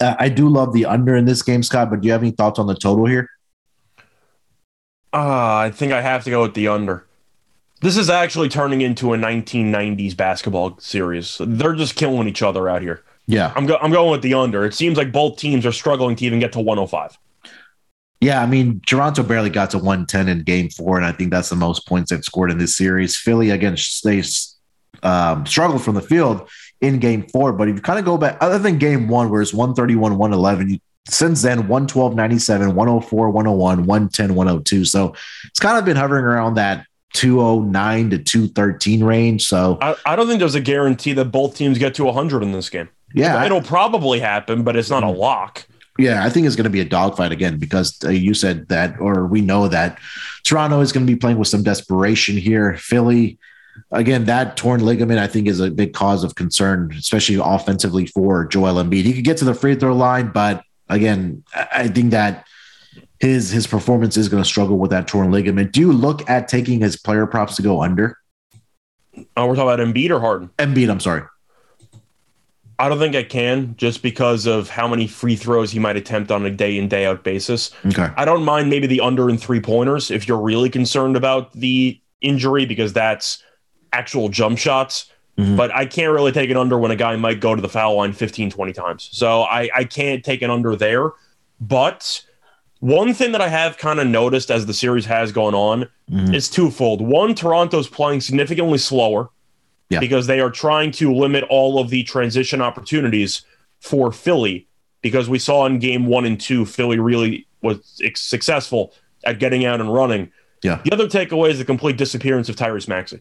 [0.00, 1.90] Uh, I do love the under in this game, Scott.
[1.90, 3.28] But do you have any thoughts on the total here?
[5.12, 7.04] Uh, I think I have to go with the under.
[7.82, 11.38] This is actually turning into a 1990s basketball series.
[11.40, 13.02] They're just killing each other out here.
[13.30, 13.52] Yeah.
[13.54, 14.64] I'm, go- I'm going with the under.
[14.64, 17.16] It seems like both teams are struggling to even get to 105.
[18.20, 21.48] Yeah, I mean, Toronto barely got to 110 in game four, and I think that's
[21.48, 23.16] the most points they've scored in this series.
[23.16, 24.22] Philly, again, they
[25.02, 26.50] um, struggled from the field
[26.82, 29.40] in game four, but if you kind of go back, other than game one, where
[29.40, 34.84] it's 131, 111, since then 112, 97, 104, 101, 110, 102.
[34.84, 35.14] So
[35.46, 39.46] it's kind of been hovering around that 209 to 213 range.
[39.46, 42.52] So I, I, don't think there's a guarantee that both teams get to 100 in
[42.52, 42.90] this game.
[43.14, 45.18] Yeah, it'll probably happen, but it's not a mm-hmm.
[45.18, 45.66] lock.
[45.98, 48.98] Yeah, I think it's going to be a dogfight again because uh, you said that,
[49.00, 49.98] or we know that
[50.44, 52.76] Toronto is going to be playing with some desperation here.
[52.76, 53.38] Philly,
[53.90, 58.46] again, that torn ligament, I think, is a big cause of concern, especially offensively for
[58.46, 59.04] Joel Embiid.
[59.04, 62.46] He could get to the free throw line, but again, I think that
[63.18, 65.72] his his performance is going to struggle with that torn ligament.
[65.72, 68.16] Do you look at taking his player props to go under?
[69.36, 70.50] Oh, we're talking about Embiid or Harden?
[70.58, 71.22] Embiid, I'm sorry.
[72.80, 76.30] I don't think I can just because of how many free throws he might attempt
[76.32, 77.70] on a day in, day out basis.
[77.86, 78.08] Okay.
[78.16, 82.00] I don't mind maybe the under and three pointers if you're really concerned about the
[82.22, 83.42] injury because that's
[83.92, 85.10] actual jump shots.
[85.38, 85.56] Mhm.
[85.56, 87.96] But I can't really take an under when a guy might go to the foul
[87.96, 89.08] line 15, 20 times.
[89.12, 91.12] So I, I can't take an under there.
[91.60, 92.22] But
[92.80, 96.34] one thing that I have kind of noticed as the series has gone on Mhm.
[96.34, 97.02] is twofold.
[97.02, 99.28] One, Toronto's playing significantly slower
[99.90, 99.98] Yeah.
[100.00, 103.42] because they are trying to limit all of the transition opportunities
[103.80, 104.66] for Philly.
[105.02, 107.78] Because we saw in game one and two, Philly really was
[108.14, 110.30] successful at getting out and running.
[110.62, 110.80] Yeah.
[110.84, 113.20] The other takeaway is the complete disappearance of Tyrese Maxey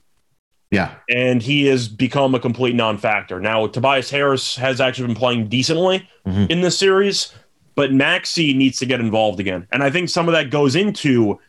[0.72, 0.92] Yeah.
[1.10, 3.40] and he has become a complete non-factor.
[3.40, 6.50] Now, Tobias Harris has actually been playing decently Mhm.
[6.52, 7.34] in this series,
[7.76, 9.66] but Maxey needs to get involved again.
[9.72, 11.40] And I think some of that goes into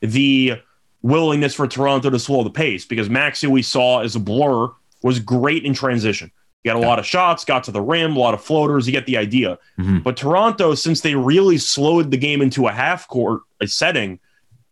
[0.00, 0.54] the
[1.02, 4.68] willingness for Toronto to slow the pace because Maxey we saw as a blur
[5.02, 6.30] was great in transition.
[6.62, 6.88] He got a Yeah.
[6.88, 8.86] lot of shots, got to the rim, a lot of floaters.
[8.86, 9.58] You get the idea.
[9.78, 10.02] Mhm.
[10.02, 14.18] But Toronto, since they really slowed the game into a half court a setting,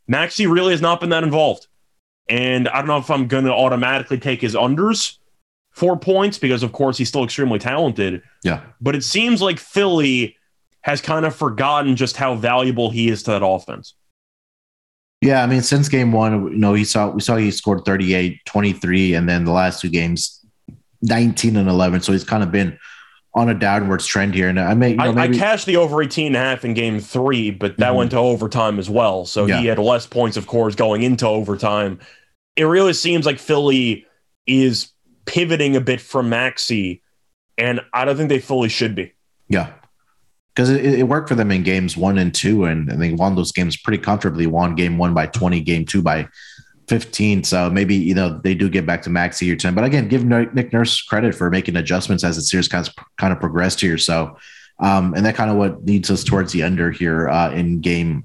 [0.06, 1.66] Maxey really has not been that involved.
[2.28, 5.14] And I don't know if I'm going to automatically take his unders
[5.72, 8.20] four points because, of course, he's still extremely talented.
[8.44, 8.60] Yeah.
[8.82, 10.36] But it seems like Philly
[10.82, 13.94] has kind of forgotten just how valuable he is to that offense.
[15.20, 18.44] Yeah, I mean, since game one, you know, he saw we saw he scored 38,
[18.44, 20.44] 23, and then the last two games,
[21.02, 22.02] 19 and 11.
[22.02, 22.78] So he's kind of been
[23.34, 24.48] on a downwards trend here.
[24.48, 26.72] And I may, you know, I, I cashed the over 18 and a half in
[26.74, 27.96] game three, but that Mhm.
[27.96, 29.24] went to overtime as well.
[29.26, 29.60] So Yeah.
[29.60, 31.98] he had less points, of course, going into overtime.
[32.56, 34.06] It really seems like Philly
[34.46, 34.88] is
[35.26, 37.02] pivoting a bit from Maxey,
[37.58, 39.12] and I don't think they fully should be.
[39.48, 39.68] yeah,
[40.58, 43.36] because it, it worked for them in games one and two, and, and they won
[43.36, 44.48] those games pretty comfortably.
[44.48, 46.26] Won game one by 20, game two by
[46.88, 47.44] 15.
[47.44, 49.76] So maybe, you know, they do get back to max year 10.
[49.76, 52.92] But again, give Nick Nick Nurse credit for making adjustments as the series kind of,
[53.18, 53.96] kind of progressed here.
[53.98, 54.36] So,
[54.80, 58.24] um, and that kind of what leads us towards the under here uh, in game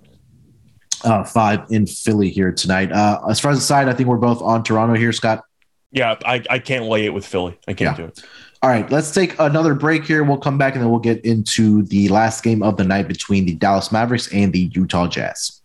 [1.04, 2.92] uh, five in Philly here tonight.
[2.92, 5.44] Uh, as far as the side, I think we're both on Toronto here, Scott.
[5.92, 7.60] Yeah, I, I can't lay it with Philly.
[7.68, 8.06] I can't Yeah.
[8.06, 8.24] do it.
[8.64, 10.24] All right, let's take another break here.
[10.24, 13.46] We'll come back and then we'll get into the last game of the night between
[13.46, 15.60] the Dallas Mavericks and the Utah Jazz.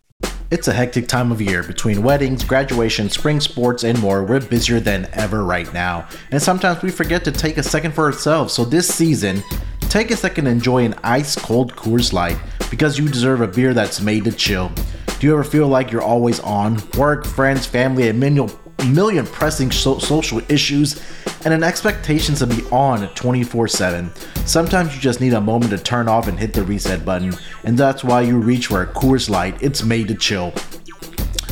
[0.51, 4.25] It's a hectic time of year between weddings, graduation, spring sports, and more.
[4.25, 6.09] We're busier than ever right now.
[6.33, 8.53] And sometimes we forget to take a second for ourselves.
[8.53, 9.45] So this season,
[9.83, 12.37] take a second to enjoy an ice cold Coors Light
[12.69, 14.73] because you deserve a beer that's made to chill.
[15.21, 16.83] Do you ever feel like you're always on?
[16.97, 18.51] Work, friends, family, a million,
[18.87, 21.01] million pressing so- social issues,
[21.45, 24.11] and an expectation to be on 24 7.
[24.45, 27.77] Sometimes you just need a moment to turn off and hit the reset button, and
[27.77, 29.61] that's why you reach for a Coors Light.
[29.63, 30.53] It's made to chill.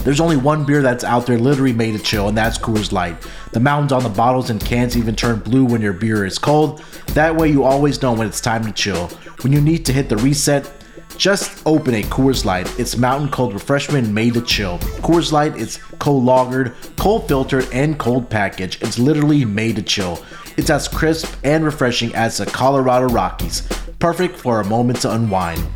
[0.07, 3.17] There's only one beer that's out there literally made to chill, and that's Coors Light.
[3.53, 6.81] The mountains on the bottles and cans even turn blue when your beer is cold.
[7.09, 9.09] That way, you always know when it's time to chill.
[9.41, 10.76] When you need to hit the reset,
[11.17, 12.73] just open a Coors Light.
[12.79, 14.79] It's mountain cold refreshment made to chill.
[15.01, 18.83] Coors Light is cold lagered, cold filtered, and cold packaged.
[18.83, 20.23] It's literally made to chill.
[20.57, 23.63] It's as crisp and refreshing as the Colorado Rockies.
[23.99, 25.67] Perfect for a moment to unwind.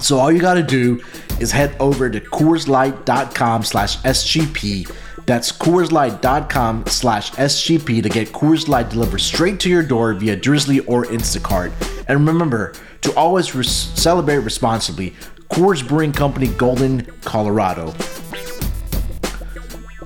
[0.00, 1.00] So all you gotta do
[1.40, 4.90] is head over to CoorsLight.com slash SGP.
[5.26, 10.84] That's CoorsLight.com slash SGP to get Coors Light delivered straight to your door via Drizly
[10.86, 11.72] or Instacart.
[12.08, 15.14] And remember to always celebrate responsibly.
[15.50, 17.94] Coors Brewing Company, Golden, Colorado.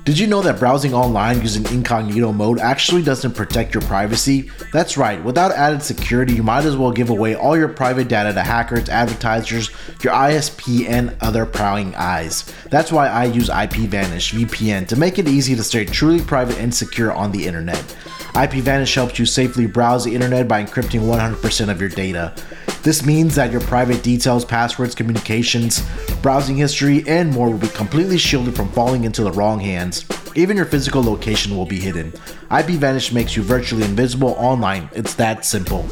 [0.07, 4.52] Did you know that browsing online using incognito mode actually doesn't protect your privacy?
[4.72, 8.32] That's right, without added security, you might as well give away all your private data
[8.32, 9.68] to hackers, advertisers,
[10.04, 12.44] your ISP, and other prying eyes.
[12.70, 16.72] That's why I use IPVanish VPN to make it easy to stay truly private and
[16.72, 17.96] secure on the internet.
[18.37, 22.34] IPVanish helps you safely browse the internet by encrypting 100% of your data.
[22.82, 25.82] This means that your private details, passwords, communications,
[26.20, 30.05] browsing history, and more will be completely shielded from falling into the wrong hands.
[30.34, 32.12] Even your physical location will be hidden.
[32.51, 34.91] IPVanish makes you virtually invisible online.
[34.93, 35.89] It's that simple.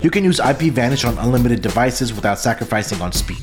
[0.00, 3.42] You can use IPVanish on unlimited devices without sacrificing on speed.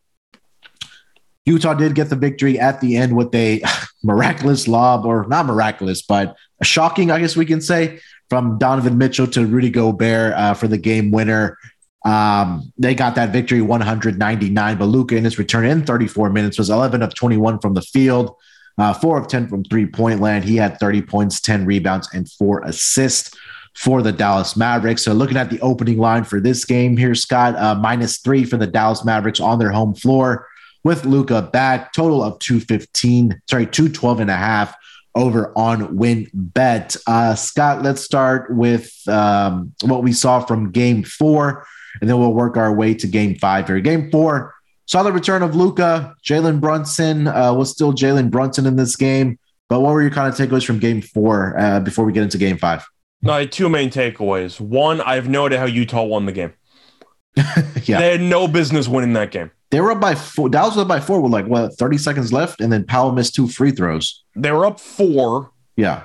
[1.47, 3.63] Utah did get the victory at the end with a
[4.03, 9.25] miraculous lob, or not miraculous, but shocking, I guess we can say, from Donovan Mitchell
[9.27, 11.57] to Rudy Gobert uh, for the game winner.
[12.03, 16.69] Um, they got that victory 199, but Luka in his return in 34 minutes was
[16.69, 18.35] 11 of 21 from the field,
[18.77, 20.43] uh, four of 10 from three point land.
[20.43, 23.33] He had 30 points, 10 rebounds, and four assists
[23.75, 25.03] for the Dallas Mavericks.
[25.03, 28.57] So looking at the opening line for this game here, Scott, uh, minus three for
[28.57, 30.47] the Dallas Mavericks on their home floor
[30.83, 34.75] with Luka back, total of 215, sorry, 212 and a half
[35.15, 36.97] over on WynnBET.
[37.07, 41.65] Uh, Scott, let's start with um, what we saw from game four
[42.01, 43.79] and then we'll work our way to game five here.
[43.79, 44.53] Game four
[44.85, 46.15] saw the return of Luka.
[46.25, 49.39] Jalen Brunson uh, was still Jalen Brunson in this game.
[49.69, 52.37] But what were your kind of takeaways from game four uh, before we get into
[52.37, 52.85] game five?
[53.21, 54.59] No, I had two main takeaways.
[54.59, 56.53] One, I have no idea how Utah won the game.
[57.35, 57.99] yeah.
[57.99, 59.49] They had no business winning that game.
[59.71, 60.49] They were up by four.
[60.49, 63.33] Dallas was up by four with like what, 30 seconds left, and then Powell missed
[63.33, 64.23] two free throws.
[64.35, 65.51] They were up four.
[65.75, 66.03] Yeah.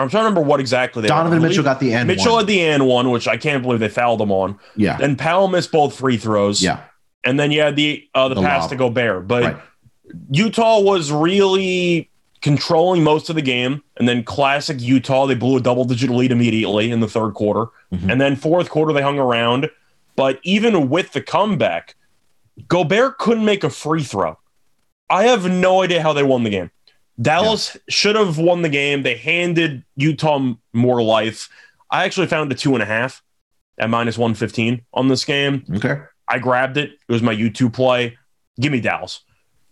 [0.00, 2.06] I'm trying to remember what exactly they Donovan Mitchell got the end.
[2.08, 2.40] Mitchell one.
[2.42, 4.58] had the end one, which I can't believe they fouled him on.
[4.76, 4.96] Yeah.
[4.96, 6.62] Then Powell missed both free throws.
[6.62, 6.80] Yeah.
[7.24, 8.70] And then you had the uh, the, The pass lob.
[8.70, 9.28] to Gobert.
[9.28, 9.56] But Right.
[10.30, 12.08] Utah was really
[12.40, 13.82] controlling most of the game.
[13.98, 17.66] And then classic Utah, they blew a double digit lead immediately in the third quarter.
[17.92, 18.10] Mhm.
[18.12, 19.68] And then fourth quarter, they hung around.
[20.16, 21.94] But even with the comeback,
[22.68, 24.38] Gobert couldn't make a free throw.
[25.08, 26.70] I have no idea how they won the game.
[27.20, 29.02] Dallas should have won the game.
[29.02, 31.48] They handed Utah more life.
[31.90, 33.22] I actually found a two and a half
[33.78, 35.64] at minus 115 on this game.
[35.76, 36.00] Okay.
[36.28, 36.90] I grabbed it.
[36.92, 38.16] It was my YouTube play.
[38.60, 39.20] Give me Dallas.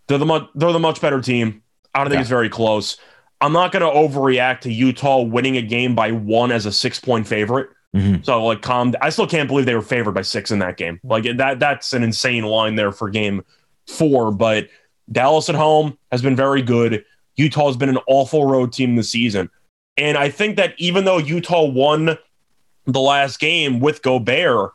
[0.07, 1.61] They're the much they're the much better team.
[1.93, 2.21] I don't think Yeah.
[2.21, 2.97] it's very close.
[3.41, 6.99] I'm not going to overreact to Utah winning a game by one as a six
[6.99, 7.69] point favorite.
[7.95, 8.23] Mhm.
[8.25, 8.93] So like, calm.
[9.01, 10.99] I still can't believe they were favored by six in that game.
[11.03, 13.43] Like that that's an insane line there for game
[13.87, 14.31] four.
[14.31, 14.67] But
[15.11, 17.03] Dallas at home has been very good.
[17.39, 19.49] Utah has been an awful road team this season,
[19.97, 22.17] and I think that even though Utah won
[22.85, 24.71] the last game with Gobert,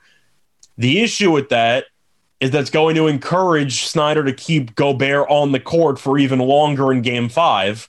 [0.79, 1.85] the issue with that
[2.41, 6.93] is that's going to encourage Snyder to keep Gobert on the court for even longer
[6.93, 7.89] in game five.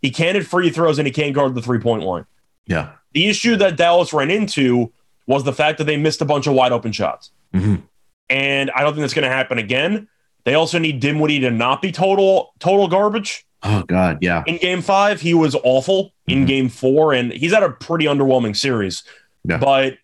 [0.00, 2.26] He can't hit free throws and he can't guard the three point line.
[2.66, 2.90] Yeah.
[3.12, 4.92] The issue that Dallas ran into
[5.26, 7.30] was the fact that they missed a bunch of wide open shots.
[7.54, 7.82] Mhm.
[8.28, 10.08] And I don't think that's going to happen again.
[10.44, 13.44] They also need Dinwiddie to not be total total garbage.
[13.62, 14.18] Oh God.
[14.20, 14.42] Yeah.
[14.46, 16.12] In game five, he was awful.
[16.26, 16.46] In Mhm.
[16.46, 19.02] game four, and he's had a pretty underwhelming series.
[19.44, 19.58] Yeah.
[19.58, 19.98] But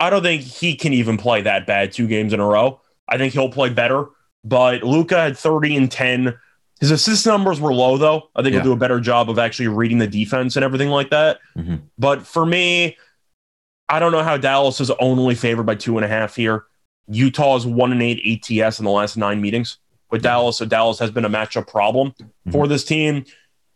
[0.00, 2.80] I don't think he can even play that bad two games in a row.
[3.08, 4.06] I think he'll play better.
[4.44, 6.34] But Luka had 30 and 10.
[6.80, 8.28] His assist numbers were low, though.
[8.36, 8.60] I think Yeah.
[8.60, 11.38] he'll do a better job of actually reading the defense and everything like that.
[11.56, 11.82] Mhm.
[11.98, 12.96] But for me,
[13.88, 16.64] I don't know how Dallas is only favored by two and a half here.
[17.08, 19.78] Utah is one and eight ATS in the last nine meetings
[20.14, 20.58] with Dallas.
[20.58, 22.52] So Dallas has been a matchup problem Mm-hmm.
[22.52, 23.24] for this team.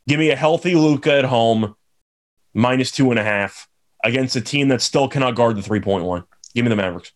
[0.07, 1.75] Give me a healthy Luka at home,
[2.55, 3.67] minus two and a half
[4.05, 6.23] against a team that still cannot guard the three point line.
[6.55, 7.13] Give me the Mavericks.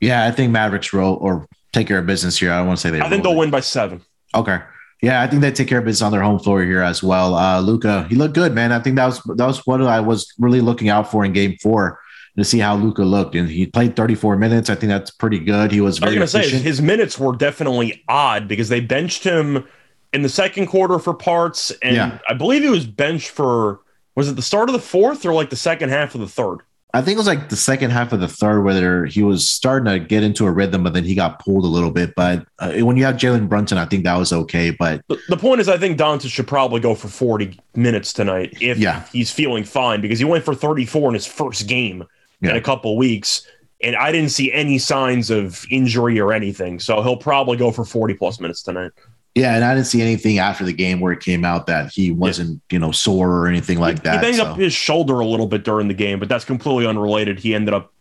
[0.00, 0.24] Yeah.
[0.24, 2.50] I think Mavericks roll or take care of business here.
[2.52, 3.00] I don't want to say they.
[3.00, 3.36] I think they'll it.
[3.38, 4.00] win by seven.
[4.34, 4.60] Okay.
[5.02, 7.34] Yeah, I think they take care of business on their home floor here as well.
[7.34, 8.70] Uh, Luka, he looked good, man.
[8.70, 11.56] I think that was that was what I was really looking out for in Game
[11.60, 11.98] Four
[12.36, 14.70] to see how Luka looked, and he played 34 minutes.
[14.70, 15.70] I think that's pretty good.
[15.70, 18.80] He was I was very going to say his minutes were definitely odd because they
[18.80, 19.64] benched him
[20.12, 22.18] in the second quarter for parts, and Yeah.
[22.28, 23.80] I believe he was benched for
[24.14, 26.58] was it the start of the fourth or like the second half of the third?
[26.94, 29.90] I think it was like the second half of the third where he was starting
[29.90, 32.14] to get into a rhythm, but then he got pulled a little bit.
[32.14, 34.70] But uh, when you have Jalen Brunson, I think that was okay.
[34.70, 38.58] But The, the point is, I think Doncic should probably go for 40 minutes tonight
[38.60, 39.04] if Yeah.
[39.10, 42.04] he's feeling fine because he went for 34 in his first game
[42.42, 43.46] in a couple weeks.
[43.82, 46.78] And I didn't see any signs of injury or anything.
[46.78, 48.92] So he'll probably go for 40 plus minutes tonight.
[49.34, 52.10] yeah, and I didn't see anything after the game where it came out that he
[52.12, 54.14] wasn't, you know, sore or anything like he, that.
[54.16, 54.44] He banged so.
[54.44, 57.38] up his shoulder a little bit during the game, but that's completely unrelated.
[57.40, 57.92] He ended up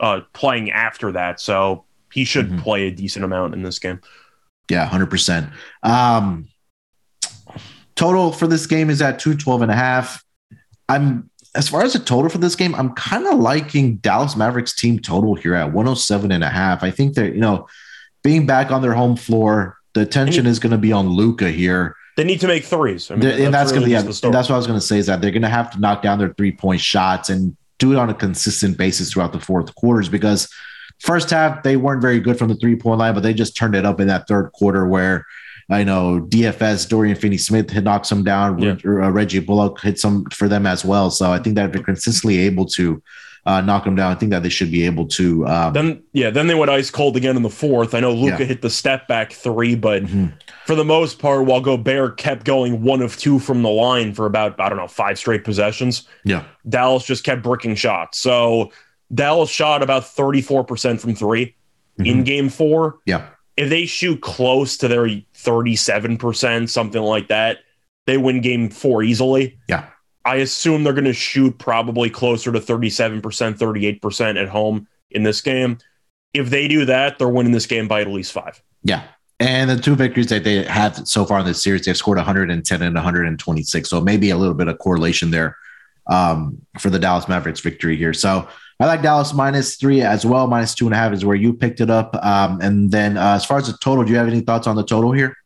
[0.00, 1.40] uh, playing after that.
[1.40, 2.62] So he should Mhm.
[2.62, 4.00] play a decent amount in this game.
[4.68, 5.50] Yeah, 100%.
[5.84, 6.48] Um,
[7.94, 10.24] total for this game is at 212 and a half.
[10.88, 14.74] I'm as far as the total for this game, I'm kind of liking Dallas Mavericks
[14.74, 16.82] team total here at 107 and a half.
[16.82, 17.66] I think that, you know,
[18.22, 21.96] being back on their home floor, the attention is going to be on Luka here.
[22.16, 23.10] They need to make threes.
[23.10, 24.78] I mean, and that's, that's really going to, be, yeah, that's what I was going
[24.78, 27.30] to say is that they're going to have to knock down their three point shots
[27.30, 30.52] and do it on a consistent basis throughout the fourth quarters because
[31.00, 33.74] first half they weren't very good from the three point line, but they just turned
[33.74, 35.26] it up in that third quarter where
[35.70, 38.58] I know DFS Dorian Finney Smith had knocked some down.
[38.58, 38.76] Yeah.
[38.84, 41.10] Uh, Reggie Bullock hit some for them as well.
[41.10, 43.00] So I think that if they're consistently able to
[43.46, 45.46] uh, knock them down, I think that they should be able to.
[45.46, 47.94] Um, then yeah, then they went ice cold again in the fourth.
[47.94, 48.46] I know Luka yeah.
[48.46, 50.26] hit the step back three, but mm-hmm.
[50.66, 54.26] for the most part, while Gobert kept going one of two from the line for
[54.26, 56.06] about I don't know five straight possessions.
[56.24, 58.18] Yeah, Dallas just kept bricking shots.
[58.18, 58.72] So
[59.14, 62.04] Dallas shot about thirty four percent from 3 mm-hmm.
[62.04, 62.98] in Game Four.
[63.06, 63.28] Yeah
[63.60, 65.06] if they shoot close to their
[65.42, 67.58] 37%, something like that,
[68.06, 69.58] they win game four easily.
[69.68, 69.86] Yeah.
[70.24, 75.40] I assume they're going to shoot probably closer to 37%, 38% at home in this
[75.40, 75.78] game.
[76.34, 78.62] If they do that, they're winning this game by at least five.
[78.82, 79.04] Yeah.
[79.40, 82.82] And the two victories that they have so far in this series, they've scored 110
[82.82, 83.88] and 126.
[83.88, 85.56] So maybe a little bit of correlation there
[86.08, 88.12] um, for the Dallas Mavericks victory here.
[88.12, 88.46] So
[88.80, 90.46] I like Dallas minus three as well.
[90.46, 92.16] Minus two and a half is where you picked it up.
[92.24, 94.74] Um, and then uh, as far as the total, do you have any thoughts on
[94.74, 95.36] the total here?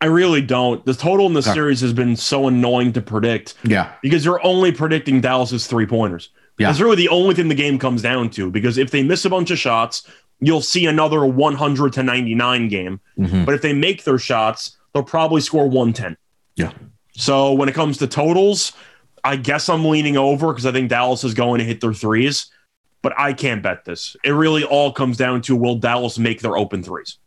[0.00, 0.84] I really don't.
[0.84, 1.52] The total in the okay.
[1.52, 3.54] series has been so annoying to predict.
[3.62, 3.92] Yeah.
[4.02, 6.30] Because you're only predicting Dallas's three pointers.
[6.58, 6.66] Yeah.
[6.66, 8.50] That's really the only thing the game comes down to.
[8.50, 10.08] Because if they miss a bunch of shots,
[10.40, 13.00] you'll see another 100 to 99 game.
[13.16, 13.44] Mm-hmm.
[13.44, 16.16] But if they make their shots, they'll probably score 110.
[16.56, 16.72] Yeah.
[17.12, 18.72] So when it comes to totals,
[19.22, 22.50] I guess I'm leaning over because I think Dallas is going to hit their threes
[23.02, 24.16] but I can't bet this.
[24.24, 27.18] It really all comes down to will Dallas make their open threes?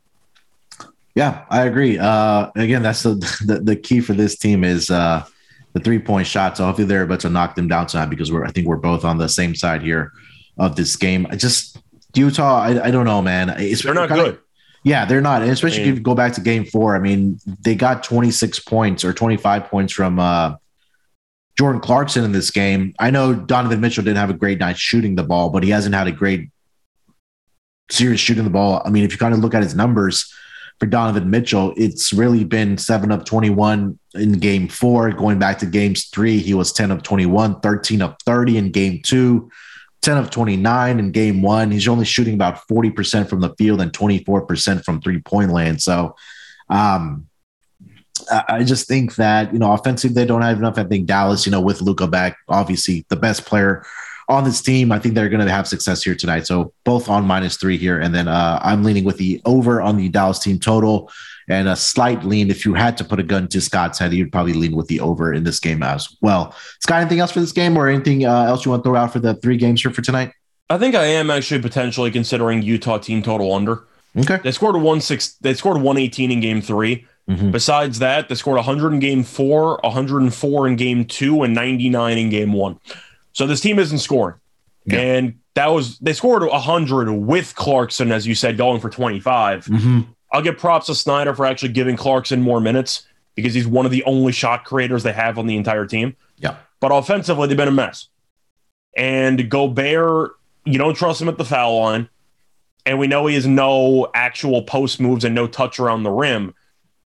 [1.14, 1.98] Yeah, I agree.
[1.98, 3.16] Uh, again, that's the,
[3.46, 5.26] the, the key for this team is uh,
[5.74, 6.58] the three point shot.
[6.58, 9.06] So hopefully they're able to knock them down tonight because we're I think we're both
[9.06, 10.12] on the same side here
[10.58, 11.28] of this game.
[11.30, 11.78] I just
[12.16, 13.50] Utah, I, I don't know, man.
[13.58, 14.36] It's, they're not good.
[14.36, 14.40] Of,
[14.84, 15.42] yeah, they're not.
[15.42, 16.96] And especially if you go back to game four.
[16.96, 20.56] I mean, they got 26 points or 25 points from uh,
[21.58, 22.94] Jordan Clarkson in this game.
[23.00, 25.96] I know Donovan Mitchell didn't have a great night shooting the ball, but he hasn't
[25.96, 26.50] had a great
[27.90, 28.82] series shooting the ball.
[28.86, 30.34] I mean, if you kind of look at his numbers
[30.80, 35.12] for Donovan Mitchell, it's really been seven of 21 in game four.
[35.12, 39.02] Going back to games three, he was 10 of 21, 13 of 30 in game
[39.04, 39.50] two,
[40.02, 41.72] 10 of 29 in game one.
[41.72, 45.82] He's only shooting about 40% from the field and 24% from three point land.
[45.82, 46.16] So,
[46.70, 47.28] um,
[48.50, 50.78] I just think that you know, offensive they don't have enough.
[50.78, 53.86] I think Dallas, you know, with Luka back, obviously the best player
[54.28, 54.92] on this team.
[54.92, 56.48] I think they're going to have success here tonight.
[56.48, 59.98] So both on minus three here, and then uh, I'm leaning with the over on
[59.98, 61.12] the Dallas team total,
[61.48, 62.50] and a slight lean.
[62.50, 65.02] If you had to put a gun to Scott's head, you'd probably lean with the
[65.02, 66.56] over in this game as well.
[66.80, 69.14] Scott, anything else for this game, or anything uh, else you want to throw out
[69.14, 70.32] for the three games here for tonight?
[70.70, 73.84] I think I am actually potentially considering Utah team total under.
[74.18, 75.34] Okay, they scored a one six.
[75.42, 77.06] They scored one eighteen in game three.
[77.30, 77.52] Mm-hmm.
[77.52, 82.30] Besides that, they scored 100 in game four, 104 in game two, and 99 in
[82.30, 82.80] game one.
[83.34, 84.38] So this team isn't scoring.
[84.86, 85.00] Yeah.
[85.00, 89.66] And that was, they scored 100 with Clarkson, as you said, going for 25.
[89.66, 90.02] Mm-hmm.
[90.32, 93.92] I'll give props to Snyder for actually giving Clarkson more minutes because he's one of
[93.92, 96.16] the only shot creators they have on the entire team.
[96.38, 96.58] Yeah.
[96.80, 98.10] But offensively, they've been a mess.
[98.96, 100.32] And Gobert,
[100.66, 102.10] you don't trust him at the foul line.
[102.86, 106.54] And we know he has no actual post moves and no touch around the rim.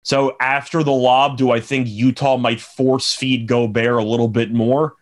[0.03, 4.51] So after the lob, do I think Utah might force feed Gobert a little bit
[4.51, 4.95] more?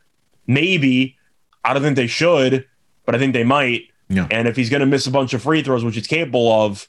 [0.47, 1.17] Maybe.
[1.63, 2.65] I don't think they should,
[3.05, 3.83] but I think they might.
[4.09, 4.27] Yeah.
[4.31, 6.87] And if he's going to miss a bunch of free throws, which he's capable of,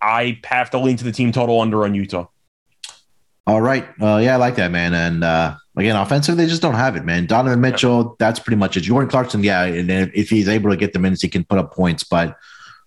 [0.00, 2.26] I have to lean to the team total under on Utah.
[3.46, 3.88] All right.
[4.00, 4.92] Uh, yeah, I like that, man.
[4.92, 7.26] And uh, again, offensive, they just don't have it, man.
[7.26, 8.82] Donovan Mitchell, that's pretty much it.
[8.82, 11.72] Jordan Clarkson, yeah, and if he's able to get the minutes, he can put up
[11.72, 12.04] points.
[12.04, 12.36] But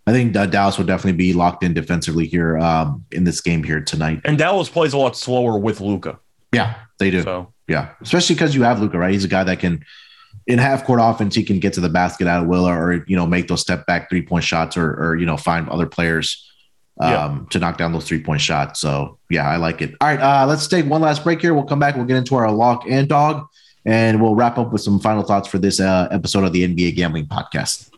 [0.08, 3.64] I think uh, Dallas will definitely be locked in defensively here um, in this game
[3.64, 4.22] here tonight.
[4.26, 6.20] And Dallas plays a lot slower with Luka.
[6.52, 7.22] Yeah, they do.
[7.24, 7.54] So.
[7.68, 9.14] Yeah, especially because you have Luka, right?
[9.14, 9.86] He's a guy that can,
[10.48, 13.16] in half court offense, he can get to the basket out of will or you
[13.16, 16.52] know make those step back three point shots or or you know find other players
[17.00, 18.80] um, to knock down those three point shots.
[18.80, 19.96] So yeah, I like it.
[20.02, 21.54] All right, uh, let's take one last break here.
[21.54, 21.96] We'll come back.
[21.96, 23.48] We'll get into our lock and dog,
[23.86, 26.96] and we'll wrap up with some final thoughts for this uh, episode of the NBA
[26.96, 27.91] Gambling Podcast.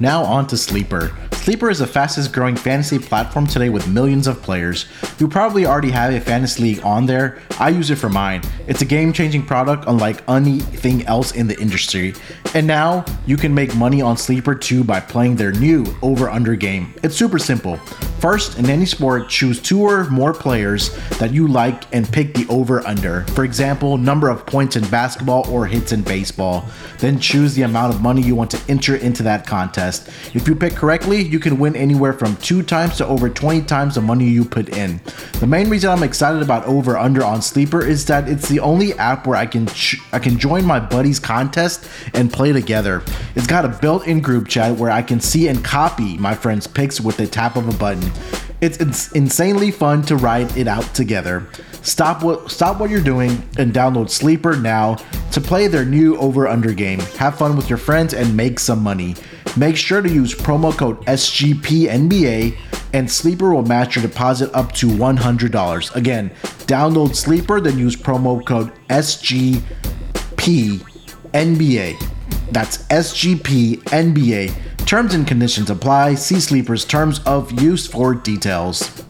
[0.00, 1.12] Now on to Sleeper.
[1.32, 4.84] Sleeper is the fastest growing fantasy platform today with millions of players.
[5.18, 7.38] You probably already have a fantasy league on there.
[7.58, 8.42] I use it for mine.
[8.66, 12.14] It's a game changing product unlike anything else in the industry.
[12.54, 16.54] And now you can make money on Sleeper too by playing their new over under
[16.54, 16.92] game.
[17.02, 17.76] It's super simple.
[18.20, 22.46] First, in any sport, choose two or more players that you like and pick the
[22.48, 23.22] over under.
[23.28, 26.68] For example, number of points in basketball or hits in baseball.
[26.98, 29.67] Then choose the amount of money you want to enter into that contest.
[30.34, 33.94] If you pick correctly, you can win anywhere from two times to over 20 times
[33.94, 35.00] the money you put in.
[35.40, 38.94] The main reason I'm excited about over under on Sleeper is that it's the only
[38.94, 43.02] app where I can ch- I can join my buddies contest and play together.
[43.34, 47.00] It's got a built-in group chat where I can see and copy my friends' picks
[47.00, 48.10] with the tap of a button.
[48.60, 51.46] It's, it's insanely fun to ride it out together.
[51.82, 54.96] Stop what stop what you're doing and download Sleeper now
[55.30, 56.98] to play their new over under game.
[57.18, 59.14] Have fun with your friends and make some money.
[59.58, 62.56] Make sure to use promo code SGPNBA
[62.92, 65.96] and Sleeper will match your deposit up to $100.
[65.96, 66.30] Again,
[66.68, 69.64] download Sleeper then use promo code SGPNBA.
[72.52, 74.86] That's SGPNBA.
[74.86, 76.14] Terms and conditions apply.
[76.14, 79.04] See Sleeper's terms of use for details.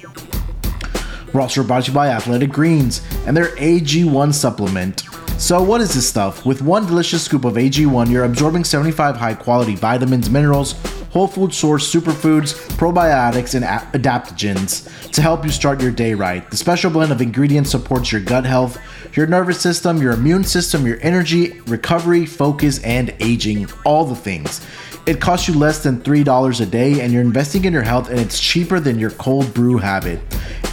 [1.34, 5.02] Also brought to you by Athletic Greens and their AG1 supplement.
[5.38, 6.44] So, what is this stuff?
[6.44, 10.72] With one delicious scoop of AG1, you're absorbing 75 high quality vitamins, minerals,
[11.12, 16.50] whole food source superfoods, probiotics, and adaptogens to help you start your day right.
[16.50, 18.78] The special blend of ingredients supports your gut health,
[19.16, 24.60] your nervous system, your immune system, your energy, recovery, focus, and aging all the things.
[25.08, 28.20] It costs you less than $3 a day, and you're investing in your health, and
[28.20, 30.20] it's cheaper than your cold brew habit.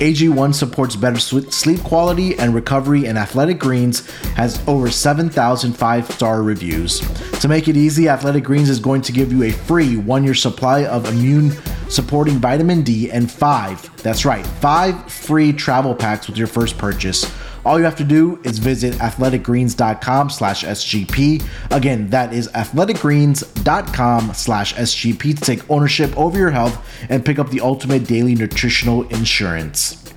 [0.02, 4.06] AG1 supports better sleep quality and recovery, and Athletic Greens
[4.36, 7.00] has over 7,000 five star reviews.
[7.40, 10.36] To make it easy, Athletic Greens is going to give you a free one year
[10.36, 11.52] supply of immune
[11.88, 17.24] supporting vitamin D and five, that's right, five free travel packs with your first purchase.
[17.66, 21.44] All you have to do is visit athleticgreens.com slash SGP.
[21.72, 27.50] Again, that is athleticgreens.com slash SGP to take ownership over your health and pick up
[27.50, 30.15] the ultimate daily nutritional insurance.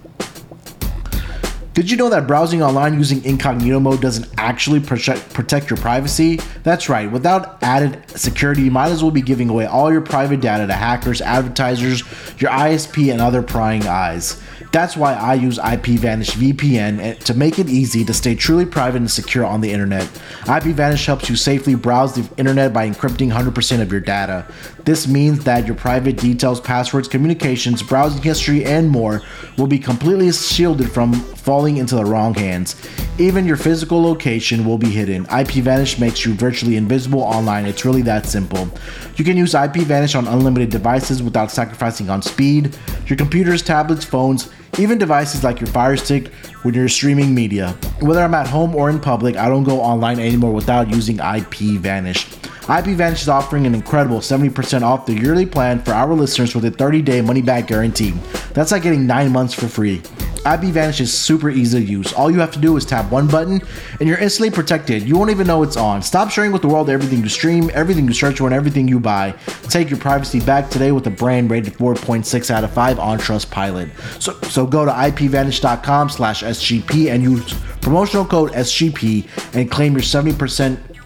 [1.78, 6.40] Did you know that browsing online using incognito mode doesn't actually protect, your privacy?
[6.64, 10.40] That's right, without added security, you might as well be giving away all your private
[10.40, 12.00] data to hackers, advertisers,
[12.40, 14.42] your ISP, and other prying eyes.
[14.72, 18.98] That's why I use IPVanish VPN eh, to make it easy to stay truly private
[18.98, 20.02] and secure on the internet.
[20.42, 24.46] IPVanish helps you safely browse the internet by encrypting 100% of your data.
[24.84, 29.22] This means that your private details, passwords, communications, browsing history, and more
[29.56, 32.74] will be completely shielded from falling into the wrong hands.
[33.18, 35.26] Even your physical location will be hidden.
[35.26, 37.66] IPVanish makes you virtually invisible online.
[37.66, 38.68] It's really that simple.
[39.16, 42.76] You can use IPVanish on unlimited devices without sacrificing on speed.
[43.06, 46.28] Your computers, tablets, phones, even devices like your Fire Stick
[46.62, 47.70] when you're streaming media.
[48.00, 52.57] Whether I'm at home or in public, I don't go online anymore without using IPVanish.
[52.68, 56.70] IPVanish is offering an incredible 70% off the yearly plan for our listeners with a
[56.70, 58.10] 30 day money back guarantee.
[58.52, 60.00] That's like getting 9 months for free.
[60.44, 62.12] IPVanish is super easy to use.
[62.12, 63.62] All you have to do is tap one button
[64.00, 65.02] and you're instantly protected.
[65.02, 66.02] You won't even know it's on.
[66.02, 69.00] Stop sharing with the world everything you stream, everything you search for, and everything you
[69.00, 69.34] buy.
[69.70, 74.22] Take your privacy back today with a brand rated 4.6 out of 5 on Trustpilot.
[74.22, 80.02] So, so go to ipvanish.com slash SGP and use promotional code SGP and claim your
[80.02, 80.97] 70%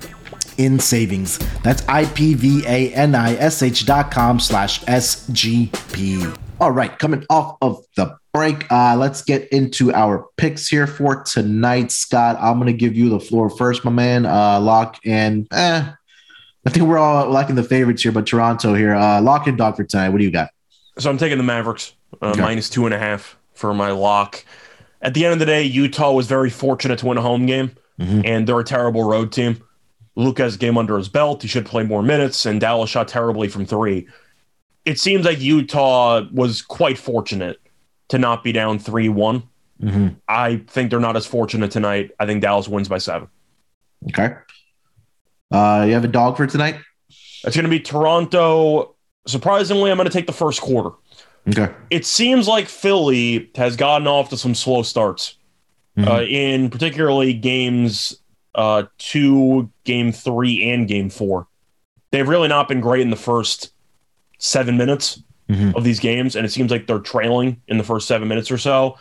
[0.58, 1.38] in savings.
[1.62, 2.30] That's ipvanish.com
[4.40, 6.38] slash SGP.
[6.60, 11.22] All right, coming off of the break, uh, let's get into our picks here for
[11.24, 11.90] tonight.
[11.90, 14.26] Scott, I'm going to give you the floor first, my man.
[14.26, 15.90] Uh, lock and eh,
[16.64, 18.94] I think we're all liking the favorites here, but Toronto here.
[18.94, 20.10] Uh, lock and dog for tonight.
[20.10, 20.50] What do you got?
[20.98, 22.40] So I'm taking the Mavericks, uh, okay.
[22.40, 24.44] minus two and a half for my lock.
[25.00, 27.72] At the end of the day, Utah was very fortunate to win a home game,
[27.98, 28.20] mm-hmm.
[28.24, 29.62] and they're a terrible road team.
[30.14, 31.42] Luke has a game under his belt.
[31.42, 34.06] He should play more minutes, and Dallas shot terribly from three.
[34.84, 37.60] It seems like Utah was quite fortunate
[38.08, 39.42] to not be down 3 one
[39.82, 40.08] mm-hmm.
[40.28, 42.10] I think they're not as fortunate tonight.
[42.20, 43.28] I think Dallas wins by seven.
[44.10, 44.34] Okay.
[45.50, 46.76] Uh, you have a dog for tonight?
[47.44, 48.94] It's going to be Toronto.
[49.26, 50.90] Surprisingly, I'm going to take the first quarter.
[51.48, 51.72] Okay.
[51.90, 55.36] It seems like Philly has gotten off to some slow starts,
[55.96, 56.08] mm-hmm.
[56.08, 58.21] uh, in particularly games
[58.54, 61.46] uh, two, game three, and game four.
[62.10, 63.72] They've really not been great in the first
[64.38, 65.76] seven minutes mm-hmm.
[65.76, 68.58] of these games, and it seems like they're trailing in the first seven minutes or
[68.58, 68.98] so.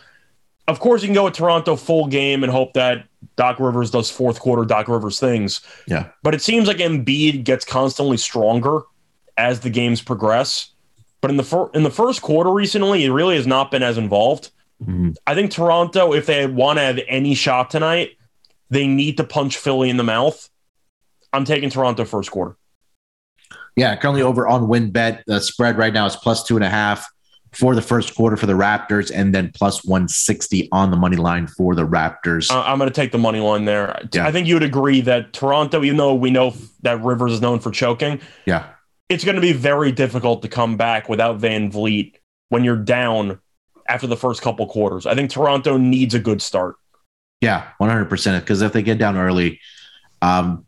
[0.68, 4.10] Of course, you can go with Toronto full game and hope that Doc Rivers does
[4.10, 5.60] fourth quarter Doc Rivers things.
[5.86, 6.08] Yeah.
[6.22, 8.82] But it seems like Embiid gets constantly stronger
[9.36, 10.70] as the games progress.
[11.20, 13.98] But in the fir- in the first quarter recently, he really has not been as
[13.98, 14.50] involved.
[14.82, 15.10] Mm-hmm.
[15.26, 18.16] I think Toronto, if they want to have any shot tonight,
[18.72, 20.48] they need to punch Philly in the mouth.
[21.32, 22.56] I'm taking Toronto first quarter.
[23.76, 25.24] Yeah, currently over on WynnBET.
[25.26, 27.06] The spread right now is plus two and a half.
[27.52, 31.46] for the first quarter for the Raptors, and then plus 160 on the money line
[31.46, 32.50] for the Raptors.
[32.50, 34.00] Uh, I'm going to take the money line there.
[34.14, 34.26] Yeah.
[34.26, 37.60] I think you would agree that Toronto, even though we know that Rivers is known
[37.60, 38.70] for choking, yeah.
[39.10, 42.14] it's going to be very difficult to come back without VanVleet
[42.48, 43.38] when you're down
[43.86, 45.04] after the first couple quarters.
[45.04, 46.76] I think Toronto needs a good start.
[47.42, 48.40] Yeah, 100%.
[48.40, 49.60] Because if they get down early,
[50.22, 50.64] um,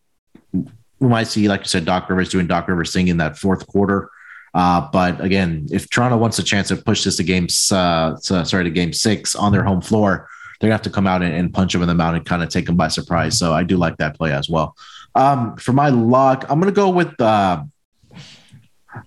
[0.53, 3.67] we might see, like you said, Doc Rivers doing Doc Rivers thing in that fourth
[3.69, 4.11] quarter.
[4.53, 8.45] Uh, but again, if Toronto wants a chance to push this to game, uh, to,
[8.45, 10.29] sorry, to game six on their home floor,
[10.61, 12.43] they're gonna have to come out and, and punch them in the mouth and kind
[12.43, 13.39] of take them by surprise.
[13.39, 14.77] So I do like that play as well.
[15.15, 17.21] Um, for my luck, I'm gonna go with.
[17.21, 17.65] Uh,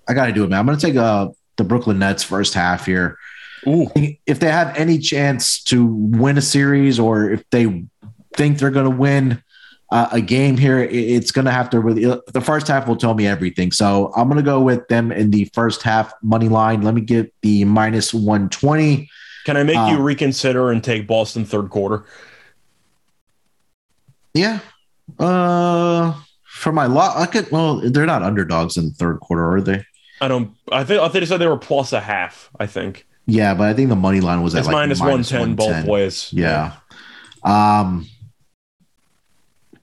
[0.08, 0.60] I gotta do it, man.
[0.60, 3.18] I'm gonna take uh, the Brooklyn Nets first half here.
[3.68, 3.88] Ooh.
[4.26, 7.86] If they have any chance to win a series, or if they
[8.36, 9.44] think they're gonna win
[9.90, 12.04] uh, a game here, it's going to have to really,
[12.34, 13.72] the first half will tell me everything.
[13.72, 16.82] So I'm going to go with them in the first half money line.
[16.82, 19.10] Let me get the minus 120.
[19.46, 22.04] Can I make Uh, you reconsider and take Boston third quarter?
[24.34, 24.60] Yeah.
[25.18, 26.14] Uh,
[26.44, 29.86] for my lot, I could, well, they're not underdogs in the third quarter, are they?
[30.20, 30.54] I don't.
[30.72, 31.00] I think.
[31.00, 32.50] I think they said they were plus a half.
[32.60, 35.22] I think Yeah, but I think the money line was at it's like minus one
[35.24, 36.30] ten both ways.
[36.32, 36.74] Yeah.
[37.44, 38.08] Um,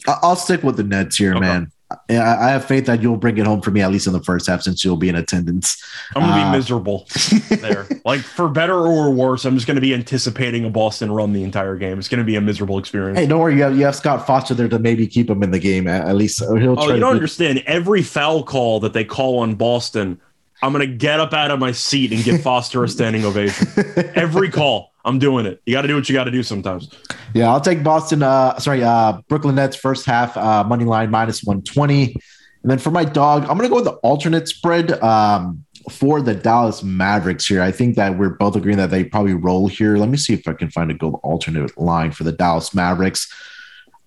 [0.07, 1.41] I'll stick with the Nets here, Okay.
[1.41, 1.71] man.
[2.11, 4.23] I I have faith that you'll bring it home for me at least in the
[4.23, 5.77] first half since you'll be in attendance.
[6.17, 7.07] I'm gonna Uh, be miserable
[7.51, 7.87] there.
[8.05, 11.77] Like for better or worse, I'm just gonna be anticipating a Boston run the entire
[11.77, 11.99] game.
[11.99, 13.19] It's gonna be a miserable experience.
[13.19, 13.57] Hey, don't worry.
[13.57, 16.15] You have, you have Scott Foster there to maybe keep him in the game at,
[16.17, 16.43] least.
[16.43, 17.63] Or he'll Oh, you don't do- understand.
[17.67, 20.19] Every foul call that they call on Boston,
[20.65, 23.69] I'm gonna get up out of my seat and give Foster a standing ovation.
[24.15, 25.61] Every call, I'm doing it.
[25.67, 26.91] You got to do what you got to do sometimes.
[27.35, 28.23] yeah, I'll take Boston.
[28.23, 32.17] Uh, sorry, uh, Brooklyn Nets first half uh, money line minus one twenty,
[32.63, 36.35] and then for my dog, I'm gonna go with the alternate spread um, for the
[36.35, 37.61] Dallas Mavericks here.
[37.61, 39.99] I think that we're both agreeing that they probably roll here.
[39.99, 43.31] Let me see if I can find a good alternate line for the Dallas Mavericks.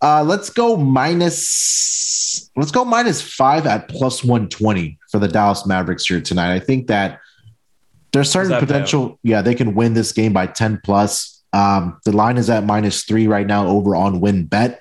[0.02, 2.50] Uh, let's go minus.
[2.56, 6.54] Let's go minus five at plus one twenty for the Dallas Mavericks here tonight.
[6.54, 7.20] I think that
[8.12, 8.68] there's certain that bad?
[8.68, 9.20] potential.
[9.24, 11.44] Yeah, they can win this game by ten plus.
[11.54, 14.78] Um, the line is at minus three right now over on WynnBET.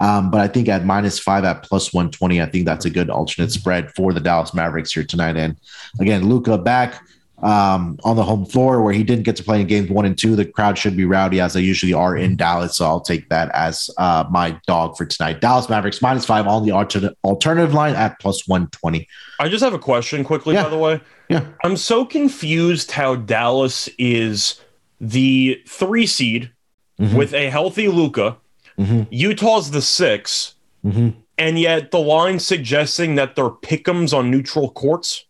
[0.00, 3.08] Um, but I think at minus five at plus 120, I think that's a good
[3.08, 5.36] alternate spread for the Dallas Mavericks here tonight.
[5.36, 5.56] And
[6.00, 7.00] again, Luka back
[7.42, 10.16] um, on the home floor where he didn't get to play in games one and
[10.16, 10.36] two.
[10.36, 12.76] The crowd should be rowdy as they usually are in Dallas.
[12.76, 15.40] So I'll take that as uh, my dog for tonight.
[15.40, 19.06] Dallas Mavericks minus five on the alternate alternative line at plus 120.
[19.38, 20.64] I just have a question quickly, Yeah.
[20.64, 21.00] by the way.
[21.28, 21.44] Yeah.
[21.62, 24.60] I'm so confused how Dallas is
[25.00, 26.50] the three seed
[26.98, 27.12] Mhm.
[27.14, 28.36] with a healthy Luca.
[28.78, 29.06] Mhm.
[29.10, 30.54] Utah's the six,
[30.86, 31.12] Mhm.
[31.36, 35.25] and yet the line suggesting that they're pickums on neutral courts.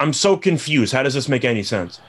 [0.00, 0.92] I'm so confused.
[0.92, 2.00] How does this make any sense?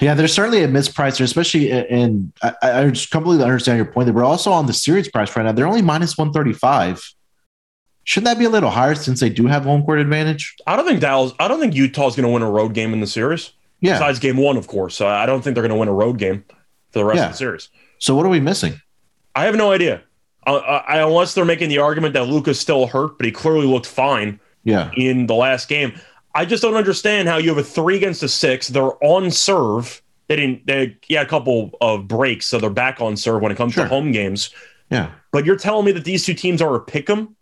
[0.00, 2.32] Yeah, there's certainly a misprice there, especially in.
[2.42, 4.06] I, I just completely understand your point.
[4.06, 7.14] There, but also on the series price right now, they're only minus 135.
[8.06, 10.56] Shouldn't that be a little higher since they do have home court advantage?
[10.66, 11.32] I don't think Dallas.
[11.38, 13.52] I don't think Utah's going to win a road game in the series.
[13.80, 13.94] Yeah.
[13.94, 14.94] Besides game one, of course.
[14.96, 16.44] So I don't think they're going to win a road game
[16.90, 17.26] for the rest Yeah.
[17.26, 17.68] of the series.
[17.98, 18.80] So what are we missing?
[19.34, 20.02] I have no idea.
[20.46, 23.86] Uh, I, unless they're making the argument that Luka's still hurt, but he clearly looked
[23.86, 24.90] fine Yeah.
[24.96, 25.98] in the last game.
[26.34, 28.68] I just don't understand how you have a three against a six.
[28.68, 30.02] They're on serve.
[30.28, 30.66] They didn't.
[30.66, 33.84] They yeah, a couple of breaks, so they're back on serve when it comes Sure.
[33.84, 34.50] to home games.
[34.90, 35.10] Yeah.
[35.32, 37.36] But you're telling me that these two teams are a pick 'em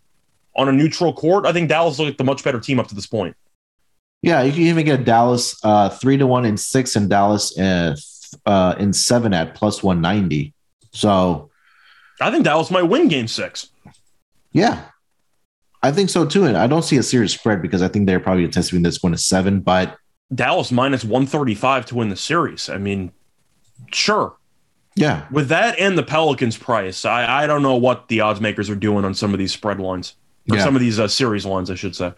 [0.57, 1.47] on a neutral court?
[1.47, 3.35] I think Dallas looked like the much better team up to this point.
[4.21, 4.43] Yeah.
[4.43, 7.97] You can even get Dallas uh, three to one in six and Dallas uh,
[8.47, 10.53] uh, in seven at plus 190.
[10.93, 11.51] So
[12.21, 13.69] I think Dallas might win Game Six.
[14.53, 14.85] yeah,
[15.83, 16.45] I think so too.
[16.45, 19.13] And I don't see a serious spread because I think they're probably anticipating this one
[19.13, 19.61] to seven.
[19.61, 19.97] But
[20.35, 22.69] Dallas minus one thirty five to win the series.
[22.69, 23.13] I mean,
[23.93, 24.37] sure.
[24.97, 28.71] yeah, With that and the Pelicans price, I, I don't know what the odds makers
[28.71, 30.15] are doing on some of these spread lines
[30.51, 30.65] or Yeah.
[30.65, 32.13] some of these uh, series lines, I should say.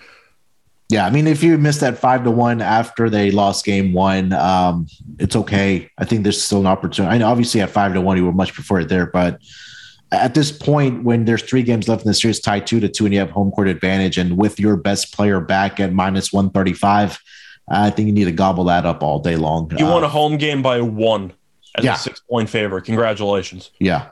[0.90, 4.34] Yeah, I mean, if you missed that five to one after they lost game one,
[4.34, 4.86] um,
[5.18, 5.90] it's okay.
[5.96, 7.14] I think there's still an opportunity.
[7.14, 9.40] I know, obviously, at five to one, you would much prefer it there, but
[10.22, 13.04] at this point, when there's three games left in the series, tied two to two,
[13.04, 16.50] and you have home court advantage, and with your best player back at minus one
[16.50, 17.18] thirty five,
[17.68, 19.70] I think you need to gobble that up all day long.
[19.78, 21.32] You Uh, won a home game by one
[21.76, 21.94] as Yeah.
[21.94, 22.84] a six point favorite.
[22.84, 23.70] Congratulations.
[23.80, 24.06] yeah.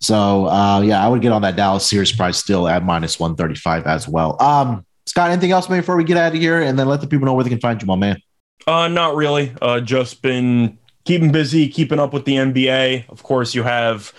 [0.00, 3.34] So uh, yeah, I would get on that Dallas series price still at minus one
[3.34, 4.36] thirty five as well.
[4.42, 7.06] Um, Scott, anything else maybe before we get out of here, and then let the
[7.06, 8.20] people know where they can find you, my man.
[8.66, 9.54] Uh, not really.
[9.62, 13.08] Uh, just been keeping busy, keeping up with the NBA.
[13.08, 14.12] Of course, you have,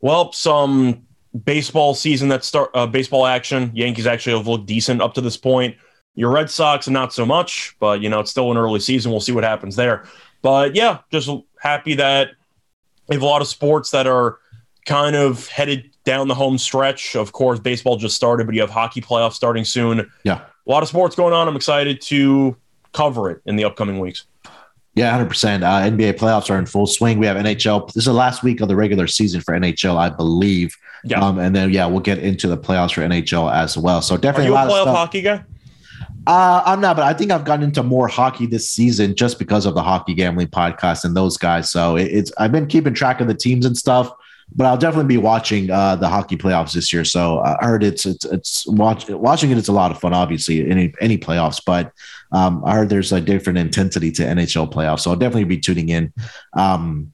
[0.00, 1.06] well, some
[1.44, 3.70] baseball season that start uh, baseball action.
[3.74, 5.76] Yankees actually have looked decent up to this point.
[6.14, 9.10] Your Red Sox, not so much, but you know it's still an early season.
[9.10, 10.04] We'll see what happens there.
[10.42, 11.30] But yeah, just
[11.60, 12.30] happy that
[13.08, 14.38] we have a lot of sports that are
[14.86, 17.16] kind of headed down the home stretch.
[17.16, 20.10] Of course, baseball just started, but you have hockey playoffs starting soon.
[20.24, 21.48] Yeah, a lot of sports going on.
[21.48, 22.56] I'm excited to
[22.92, 24.24] cover it in the upcoming weeks.
[24.96, 25.62] Yeah, hundred uh, percent.
[25.62, 27.18] NBA playoffs are in full swing.
[27.18, 27.86] We have NHL.
[27.88, 30.74] This is the last week of the regular season for NHL, I believe.
[31.04, 31.20] Yeah.
[31.20, 34.00] Um, and then yeah, we'll get into the playoffs for NHL as well.
[34.00, 35.44] So definitely are you a, playoff hockey guy.
[36.26, 39.66] Uh, I'm not, but I think I've gotten into more hockey this season just because
[39.66, 41.70] of the hockey gambling podcast and those guys.
[41.70, 44.10] So it, it's I've been keeping track of the teams and stuff,
[44.54, 47.04] but I'll definitely be watching uh, the hockey playoffs this year.
[47.04, 49.58] So uh, I heard it's it's it's watch, watching it.
[49.58, 51.92] It's a lot of fun, obviously, any any playoffs, but
[52.32, 55.00] um, I heard there's a different intensity to NHL playoffs.
[55.00, 56.12] So I'll definitely be tuning in.
[56.52, 57.12] Um,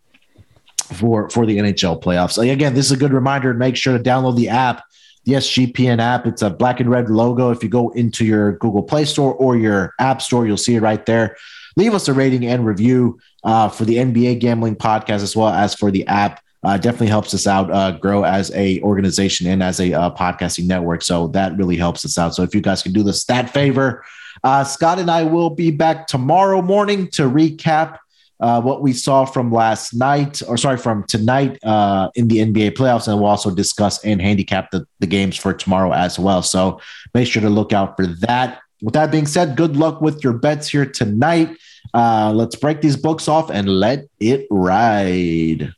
[0.94, 2.36] for for the NHL playoffs.
[2.36, 3.54] Again, this is a good reminder.
[3.54, 4.82] Make sure to download the app
[5.24, 6.26] the SGPN app.
[6.26, 7.50] It's a black and red logo.
[7.50, 10.82] If you go into your Google Play Store or your App Store, you'll see it
[10.82, 11.36] right there.
[11.76, 15.74] Leave us a rating and review uh, for the NBA Gambling Podcast as well as
[15.74, 16.41] for the app.
[16.64, 20.66] Uh, definitely helps us out uh, grow as a organization and as a uh, podcasting
[20.66, 21.02] network.
[21.02, 22.34] So that really helps us out.
[22.34, 24.04] So if you guys can do this that favor,
[24.44, 27.98] uh, Scott and I will be back tomorrow morning to recap
[28.42, 32.72] uh, what we saw from last night, or sorry, from tonight uh, in the NBA
[32.72, 36.42] playoffs, and we'll also discuss and handicap the, the games for tomorrow as well.
[36.42, 36.80] So
[37.14, 38.60] make sure to look out for that.
[38.82, 41.56] With that being said, good luck with your bets here tonight.
[41.94, 45.72] Uh, let's break these books off and let it ride.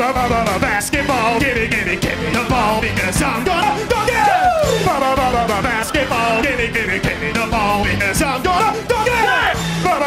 [0.00, 4.84] Basketball, give me, give me, give me the ball because I'm gonna dunk it.
[5.62, 9.09] Basketball, give me, give me, give me the ball because I'm gonna dunk it.